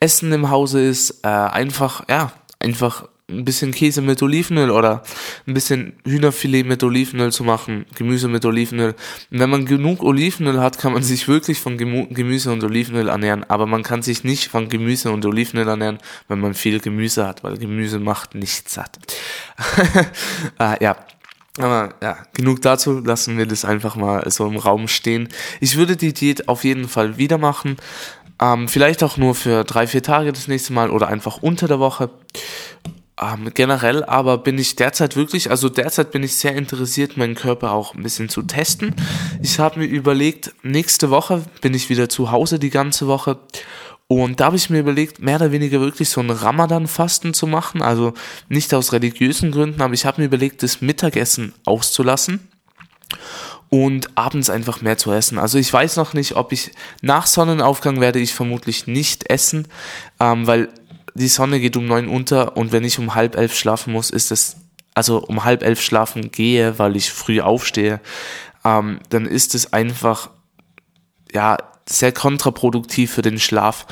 Essen 0.00 0.32
im 0.32 0.50
Hause 0.50 0.80
ist, 0.84 1.24
äh, 1.24 1.28
einfach, 1.28 2.04
ja, 2.08 2.32
einfach 2.60 3.08
ein 3.30 3.44
bisschen 3.44 3.72
Käse 3.72 4.00
mit 4.00 4.22
Olivenöl 4.22 4.70
oder 4.70 5.02
ein 5.46 5.54
bisschen 5.54 5.92
Hühnerfilet 6.04 6.64
mit 6.64 6.82
Olivenöl 6.82 7.30
zu 7.30 7.44
machen, 7.44 7.84
Gemüse 7.94 8.26
mit 8.26 8.44
Olivenöl. 8.44 8.94
Und 9.30 9.38
wenn 9.38 9.50
man 9.50 9.66
genug 9.66 10.02
Olivenöl 10.02 10.60
hat, 10.60 10.78
kann 10.78 10.94
man 10.94 11.02
sich 11.02 11.28
wirklich 11.28 11.60
von 11.60 11.76
Gemüse 11.76 12.50
und 12.50 12.64
Olivenöl 12.64 13.08
ernähren, 13.08 13.44
aber 13.44 13.66
man 13.66 13.82
kann 13.82 14.02
sich 14.02 14.24
nicht 14.24 14.48
von 14.48 14.68
Gemüse 14.68 15.10
und 15.10 15.26
Olivenöl 15.26 15.68
ernähren, 15.68 15.98
wenn 16.28 16.40
man 16.40 16.54
viel 16.54 16.80
Gemüse 16.80 17.26
hat, 17.26 17.44
weil 17.44 17.58
Gemüse 17.58 17.98
macht 17.98 18.34
nicht 18.34 18.70
satt. 18.70 18.98
ah, 20.58 20.76
ja, 20.80 20.96
aber 21.58 21.94
ja, 22.00 22.16
genug 22.32 22.62
dazu, 22.62 23.00
lassen 23.00 23.36
wir 23.36 23.44
das 23.44 23.64
einfach 23.64 23.96
mal 23.96 24.30
so 24.30 24.46
im 24.46 24.56
Raum 24.56 24.88
stehen. 24.88 25.28
Ich 25.60 25.76
würde 25.76 25.96
die 25.96 26.14
Diät 26.14 26.48
auf 26.48 26.64
jeden 26.64 26.88
Fall 26.88 27.18
wieder 27.18 27.36
machen. 27.36 27.76
Ähm, 28.40 28.68
vielleicht 28.68 29.02
auch 29.02 29.16
nur 29.16 29.34
für 29.34 29.64
drei, 29.64 29.86
vier 29.86 30.02
Tage 30.02 30.32
das 30.32 30.46
nächste 30.46 30.72
Mal 30.72 30.90
oder 30.90 31.08
einfach 31.08 31.42
unter 31.42 31.66
der 31.66 31.80
Woche. 31.80 32.10
Ähm, 33.20 33.50
generell 33.52 34.04
aber 34.04 34.38
bin 34.38 34.58
ich 34.58 34.76
derzeit 34.76 35.16
wirklich, 35.16 35.50
also 35.50 35.68
derzeit 35.68 36.12
bin 36.12 36.22
ich 36.22 36.36
sehr 36.36 36.54
interessiert, 36.54 37.16
meinen 37.16 37.34
Körper 37.34 37.72
auch 37.72 37.94
ein 37.94 38.02
bisschen 38.02 38.28
zu 38.28 38.42
testen. 38.42 38.94
Ich 39.42 39.58
habe 39.58 39.80
mir 39.80 39.86
überlegt, 39.86 40.54
nächste 40.62 41.10
Woche 41.10 41.42
bin 41.60 41.74
ich 41.74 41.90
wieder 41.90 42.08
zu 42.08 42.30
Hause 42.30 42.58
die 42.58 42.70
ganze 42.70 43.08
Woche. 43.08 43.38
Und 44.06 44.40
da 44.40 44.46
habe 44.46 44.56
ich 44.56 44.70
mir 44.70 44.78
überlegt, 44.78 45.20
mehr 45.20 45.36
oder 45.36 45.52
weniger 45.52 45.80
wirklich 45.80 46.08
so 46.08 46.20
ein 46.20 46.30
Ramadan-Fasten 46.30 47.34
zu 47.34 47.46
machen. 47.46 47.82
Also 47.82 48.14
nicht 48.48 48.72
aus 48.72 48.92
religiösen 48.92 49.50
Gründen, 49.50 49.82
aber 49.82 49.94
ich 49.94 50.06
habe 50.06 50.20
mir 50.20 50.26
überlegt, 50.26 50.62
das 50.62 50.80
Mittagessen 50.80 51.54
auszulassen 51.66 52.48
und 53.68 54.16
abends 54.16 54.48
einfach 54.48 54.80
mehr 54.80 54.96
zu 54.96 55.12
essen. 55.12 55.38
Also 55.38 55.58
ich 55.58 55.72
weiß 55.72 55.96
noch 55.96 56.14
nicht, 56.14 56.36
ob 56.36 56.52
ich 56.52 56.70
nach 57.02 57.26
Sonnenaufgang 57.26 58.00
werde 58.00 58.18
ich 58.18 58.32
vermutlich 58.32 58.86
nicht 58.86 59.28
essen, 59.28 59.68
ähm, 60.20 60.46
weil 60.46 60.68
die 61.18 61.28
Sonne 61.28 61.60
geht 61.60 61.76
um 61.76 61.86
neun 61.86 62.08
unter 62.08 62.56
und 62.56 62.72
wenn 62.72 62.84
ich 62.84 62.98
um 62.98 63.14
halb 63.14 63.36
elf 63.36 63.54
schlafen 63.56 63.92
muss, 63.92 64.10
ist 64.10 64.32
es, 64.32 64.56
also 64.94 65.18
um 65.18 65.44
halb 65.44 65.62
elf 65.62 65.80
schlafen 65.80 66.30
gehe, 66.30 66.78
weil 66.78 66.96
ich 66.96 67.12
früh 67.12 67.40
aufstehe, 67.40 68.00
ähm, 68.64 69.00
dann 69.10 69.26
ist 69.26 69.54
es 69.54 69.72
einfach, 69.72 70.30
ja, 71.32 71.58
sehr 71.88 72.12
kontraproduktiv 72.12 73.12
für 73.12 73.22
den 73.22 73.38
Schlaf. 73.38 73.86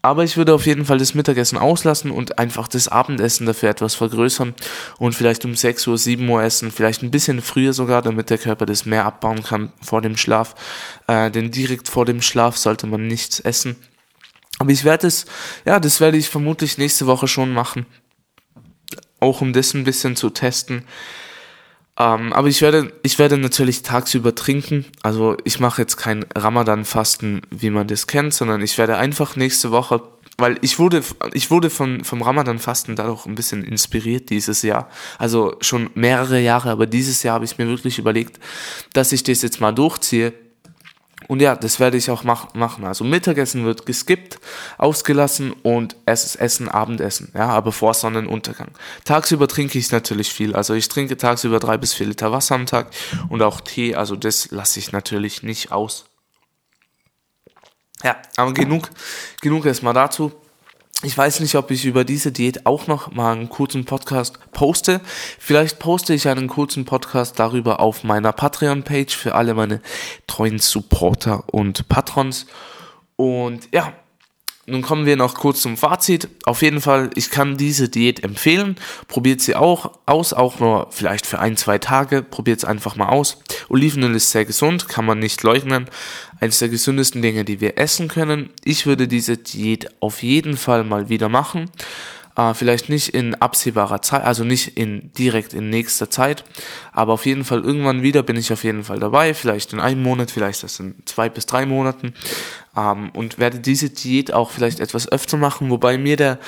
Aber 0.00 0.22
ich 0.22 0.36
würde 0.36 0.54
auf 0.54 0.64
jeden 0.66 0.84
Fall 0.84 0.98
das 0.98 1.14
Mittagessen 1.14 1.58
auslassen 1.58 2.12
und 2.12 2.38
einfach 2.38 2.68
das 2.68 2.86
Abendessen 2.86 3.46
dafür 3.46 3.68
etwas 3.70 3.96
vergrößern 3.96 4.54
und 4.98 5.14
vielleicht 5.14 5.44
um 5.44 5.56
6 5.56 5.86
Uhr, 5.88 5.98
7 5.98 6.28
Uhr 6.28 6.42
essen, 6.42 6.70
vielleicht 6.70 7.02
ein 7.02 7.10
bisschen 7.10 7.42
früher 7.42 7.72
sogar, 7.72 8.00
damit 8.00 8.30
der 8.30 8.38
Körper 8.38 8.64
das 8.64 8.86
mehr 8.86 9.04
abbauen 9.04 9.42
kann 9.42 9.72
vor 9.82 10.00
dem 10.00 10.16
Schlaf. 10.16 10.54
Äh, 11.08 11.30
denn 11.32 11.50
direkt 11.50 11.88
vor 11.88 12.04
dem 12.04 12.22
Schlaf 12.22 12.56
sollte 12.56 12.86
man 12.86 13.08
nichts 13.08 13.40
essen. 13.40 13.76
Aber 14.58 14.70
ich 14.70 14.84
werde 14.84 15.06
es, 15.06 15.26
ja, 15.64 15.78
das 15.80 16.00
werde 16.00 16.16
ich 16.16 16.28
vermutlich 16.28 16.78
nächste 16.78 17.06
Woche 17.06 17.28
schon 17.28 17.52
machen. 17.52 17.86
Auch 19.20 19.40
um 19.40 19.52
das 19.52 19.74
ein 19.74 19.84
bisschen 19.84 20.16
zu 20.16 20.30
testen. 20.30 20.84
Ähm, 21.98 22.32
aber 22.32 22.48
ich 22.48 22.62
werde, 22.62 22.92
ich 23.02 23.18
werde 23.18 23.38
natürlich 23.38 23.82
tagsüber 23.82 24.34
trinken. 24.34 24.84
Also 25.02 25.36
ich 25.44 25.58
mache 25.58 25.82
jetzt 25.82 25.96
kein 25.96 26.24
Ramadan-Fasten, 26.36 27.42
wie 27.50 27.70
man 27.70 27.88
das 27.88 28.06
kennt, 28.06 28.34
sondern 28.34 28.62
ich 28.62 28.78
werde 28.78 28.96
einfach 28.96 29.34
nächste 29.34 29.72
Woche, 29.72 30.02
weil 30.36 30.58
ich 30.60 30.78
wurde, 30.78 31.02
ich 31.32 31.50
wurde 31.50 31.70
von, 31.70 32.04
vom 32.04 32.22
Ramadan-Fasten 32.22 32.94
dadurch 32.94 33.26
ein 33.26 33.34
bisschen 33.34 33.64
inspiriert 33.64 34.30
dieses 34.30 34.62
Jahr. 34.62 34.88
Also 35.18 35.56
schon 35.60 35.90
mehrere 35.94 36.40
Jahre, 36.40 36.70
aber 36.70 36.86
dieses 36.86 37.24
Jahr 37.24 37.34
habe 37.34 37.44
ich 37.44 37.58
mir 37.58 37.66
wirklich 37.66 37.98
überlegt, 37.98 38.38
dass 38.92 39.10
ich 39.10 39.24
das 39.24 39.42
jetzt 39.42 39.60
mal 39.60 39.72
durchziehe 39.72 40.32
und 41.28 41.40
ja, 41.40 41.54
das 41.54 41.78
werde 41.78 41.96
ich 41.96 42.10
auch 42.10 42.24
mach, 42.24 42.54
machen. 42.54 42.84
Also 42.84 43.04
Mittagessen 43.04 43.64
wird 43.64 43.86
geskippt, 43.86 44.40
ausgelassen 44.78 45.52
und 45.52 45.94
es 46.06 46.24
ist 46.24 46.36
Essen, 46.36 46.68
Abendessen, 46.68 47.30
ja, 47.34 47.48
aber 47.50 47.70
vor 47.70 47.94
Sonnenuntergang. 47.94 48.72
Tagsüber 49.04 49.46
trinke 49.46 49.78
ich 49.78 49.92
natürlich 49.92 50.32
viel. 50.32 50.56
Also 50.56 50.74
ich 50.74 50.88
trinke 50.88 51.16
tagsüber 51.16 51.60
drei 51.60 51.76
bis 51.76 51.94
vier 51.94 52.06
Liter 52.06 52.32
Wasser 52.32 52.56
am 52.56 52.66
Tag 52.66 52.90
und 53.28 53.42
auch 53.42 53.60
Tee, 53.60 53.94
also 53.94 54.16
das 54.16 54.50
lasse 54.50 54.80
ich 54.80 54.90
natürlich 54.90 55.42
nicht 55.42 55.70
aus. 55.70 56.06
Ja, 58.02 58.16
aber 58.36 58.52
genug, 58.54 58.88
genug 59.40 59.66
erstmal 59.66 59.94
dazu. 59.94 60.32
Ich 61.04 61.16
weiß 61.16 61.38
nicht, 61.38 61.54
ob 61.54 61.70
ich 61.70 61.84
über 61.84 62.02
diese 62.04 62.32
Diät 62.32 62.66
auch 62.66 62.88
noch 62.88 63.12
mal 63.12 63.30
einen 63.30 63.48
kurzen 63.48 63.84
Podcast 63.84 64.38
poste. 64.50 65.00
Vielleicht 65.38 65.78
poste 65.78 66.12
ich 66.12 66.26
einen 66.26 66.48
kurzen 66.48 66.84
Podcast 66.84 67.38
darüber 67.38 67.78
auf 67.78 68.02
meiner 68.02 68.32
Patreon-Page 68.32 69.16
für 69.16 69.36
alle 69.36 69.54
meine 69.54 69.80
treuen 70.26 70.58
Supporter 70.58 71.44
und 71.52 71.88
Patrons. 71.88 72.46
Und 73.14 73.68
ja, 73.72 73.92
nun 74.68 74.82
kommen 74.82 75.06
wir 75.06 75.16
noch 75.16 75.34
kurz 75.34 75.62
zum 75.62 75.76
Fazit. 75.76 76.28
Auf 76.44 76.62
jeden 76.62 76.80
Fall, 76.80 77.10
ich 77.14 77.30
kann 77.30 77.56
diese 77.56 77.88
Diät 77.88 78.22
empfehlen. 78.22 78.76
Probiert 79.08 79.40
sie 79.40 79.56
auch 79.56 79.98
aus, 80.06 80.32
auch 80.32 80.60
nur 80.60 80.88
vielleicht 80.90 81.26
für 81.26 81.38
ein, 81.38 81.56
zwei 81.56 81.78
Tage. 81.78 82.22
Probiert 82.22 82.58
es 82.58 82.64
einfach 82.64 82.94
mal 82.94 83.08
aus. 83.08 83.38
Olivenöl 83.68 84.14
ist 84.14 84.30
sehr 84.30 84.44
gesund, 84.44 84.88
kann 84.88 85.06
man 85.06 85.18
nicht 85.18 85.42
leugnen. 85.42 85.86
Eines 86.40 86.58
der 86.58 86.68
gesündesten 86.68 87.22
Dinge, 87.22 87.44
die 87.44 87.60
wir 87.60 87.78
essen 87.78 88.08
können. 88.08 88.50
Ich 88.62 88.86
würde 88.86 89.08
diese 89.08 89.36
Diät 89.38 89.88
auf 90.00 90.22
jeden 90.22 90.56
Fall 90.56 90.84
mal 90.84 91.08
wieder 91.08 91.28
machen. 91.28 91.70
Äh, 92.38 92.54
vielleicht 92.54 92.88
nicht 92.88 93.08
in 93.08 93.34
absehbarer 93.34 94.00
Zeit, 94.00 94.22
also 94.22 94.44
nicht 94.44 94.78
in 94.78 95.12
direkt 95.14 95.54
in 95.54 95.70
nächster 95.70 96.08
Zeit, 96.08 96.44
aber 96.92 97.14
auf 97.14 97.26
jeden 97.26 97.44
Fall 97.44 97.64
irgendwann 97.64 98.02
wieder 98.02 98.22
bin 98.22 98.36
ich 98.36 98.52
auf 98.52 98.62
jeden 98.62 98.84
Fall 98.84 99.00
dabei. 99.00 99.34
Vielleicht 99.34 99.72
in 99.72 99.80
einem 99.80 100.04
Monat, 100.04 100.30
vielleicht 100.30 100.62
das 100.62 100.78
in 100.78 100.94
zwei 101.04 101.28
bis 101.28 101.46
drei 101.46 101.66
Monaten 101.66 102.14
ähm, 102.78 103.10
und 103.10 103.38
werde 103.38 103.58
diese 103.58 103.90
Diät 103.90 104.32
auch 104.32 104.50
vielleicht 104.50 104.80
etwas 104.80 105.10
öfter 105.10 105.36
machen, 105.36 105.70
wobei 105.70 105.98
mir 105.98 106.16
der, 106.16 106.38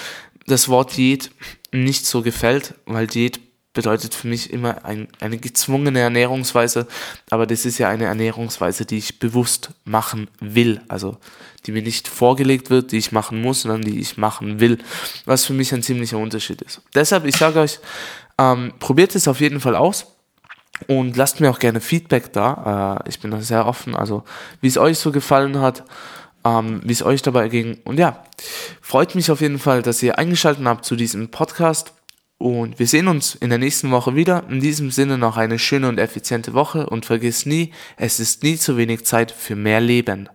das 0.46 0.68
Wort 0.68 0.96
Diät 0.96 1.30
nicht 1.72 2.06
so 2.06 2.22
gefällt, 2.22 2.74
weil 2.86 3.06
Diät 3.06 3.40
bedeutet 3.72 4.14
für 4.14 4.26
mich 4.26 4.52
immer 4.52 4.84
ein, 4.84 5.08
eine 5.20 5.38
gezwungene 5.38 6.00
Ernährungsweise, 6.00 6.88
aber 7.30 7.46
das 7.46 7.64
ist 7.64 7.78
ja 7.78 7.88
eine 7.88 8.06
Ernährungsweise, 8.06 8.84
die 8.84 8.98
ich 8.98 9.20
bewusst 9.20 9.70
machen 9.84 10.28
will, 10.40 10.80
also 10.88 11.18
die 11.66 11.72
mir 11.72 11.82
nicht 11.82 12.08
vorgelegt 12.08 12.70
wird, 12.70 12.90
die 12.90 12.98
ich 12.98 13.12
machen 13.12 13.40
muss, 13.40 13.62
sondern 13.62 13.82
die 13.82 14.00
ich 14.00 14.16
machen 14.16 14.58
will, 14.60 14.78
was 15.24 15.44
für 15.44 15.52
mich 15.52 15.72
ein 15.72 15.82
ziemlicher 15.82 16.18
Unterschied 16.18 16.62
ist. 16.62 16.80
Deshalb, 16.94 17.26
ich 17.26 17.36
sage 17.36 17.60
euch, 17.60 17.78
ähm, 18.38 18.72
probiert 18.80 19.14
es 19.14 19.28
auf 19.28 19.40
jeden 19.40 19.60
Fall 19.60 19.76
aus 19.76 20.06
und 20.88 21.16
lasst 21.16 21.40
mir 21.40 21.50
auch 21.50 21.60
gerne 21.60 21.80
Feedback 21.80 22.32
da. 22.32 22.98
Äh, 23.04 23.08
ich 23.08 23.20
bin 23.20 23.30
da 23.30 23.40
sehr 23.40 23.66
offen, 23.66 23.94
also 23.94 24.24
wie 24.60 24.68
es 24.68 24.78
euch 24.78 24.98
so 24.98 25.12
gefallen 25.12 25.60
hat 25.60 25.84
ähm, 26.44 26.80
wie 26.84 26.92
es 26.92 27.02
euch 27.02 27.22
dabei 27.22 27.48
ging. 27.48 27.78
Und 27.84 27.98
ja, 27.98 28.24
freut 28.80 29.14
mich 29.14 29.30
auf 29.30 29.40
jeden 29.40 29.58
Fall, 29.58 29.82
dass 29.82 30.02
ihr 30.02 30.18
eingeschaltet 30.18 30.64
habt 30.64 30.84
zu 30.84 30.96
diesem 30.96 31.30
Podcast. 31.30 31.92
Und 32.38 32.78
wir 32.78 32.86
sehen 32.86 33.08
uns 33.08 33.34
in 33.34 33.50
der 33.50 33.58
nächsten 33.58 33.90
Woche 33.90 34.14
wieder. 34.14 34.44
In 34.48 34.60
diesem 34.60 34.90
Sinne 34.90 35.18
noch 35.18 35.36
eine 35.36 35.58
schöne 35.58 35.88
und 35.88 35.98
effiziente 35.98 36.54
Woche 36.54 36.88
und 36.88 37.04
vergiss 37.04 37.44
nie, 37.44 37.72
es 37.96 38.18
ist 38.18 38.42
nie 38.42 38.56
zu 38.56 38.76
wenig 38.78 39.04
Zeit 39.04 39.30
für 39.30 39.56
mehr 39.56 39.80
Leben. 39.80 40.28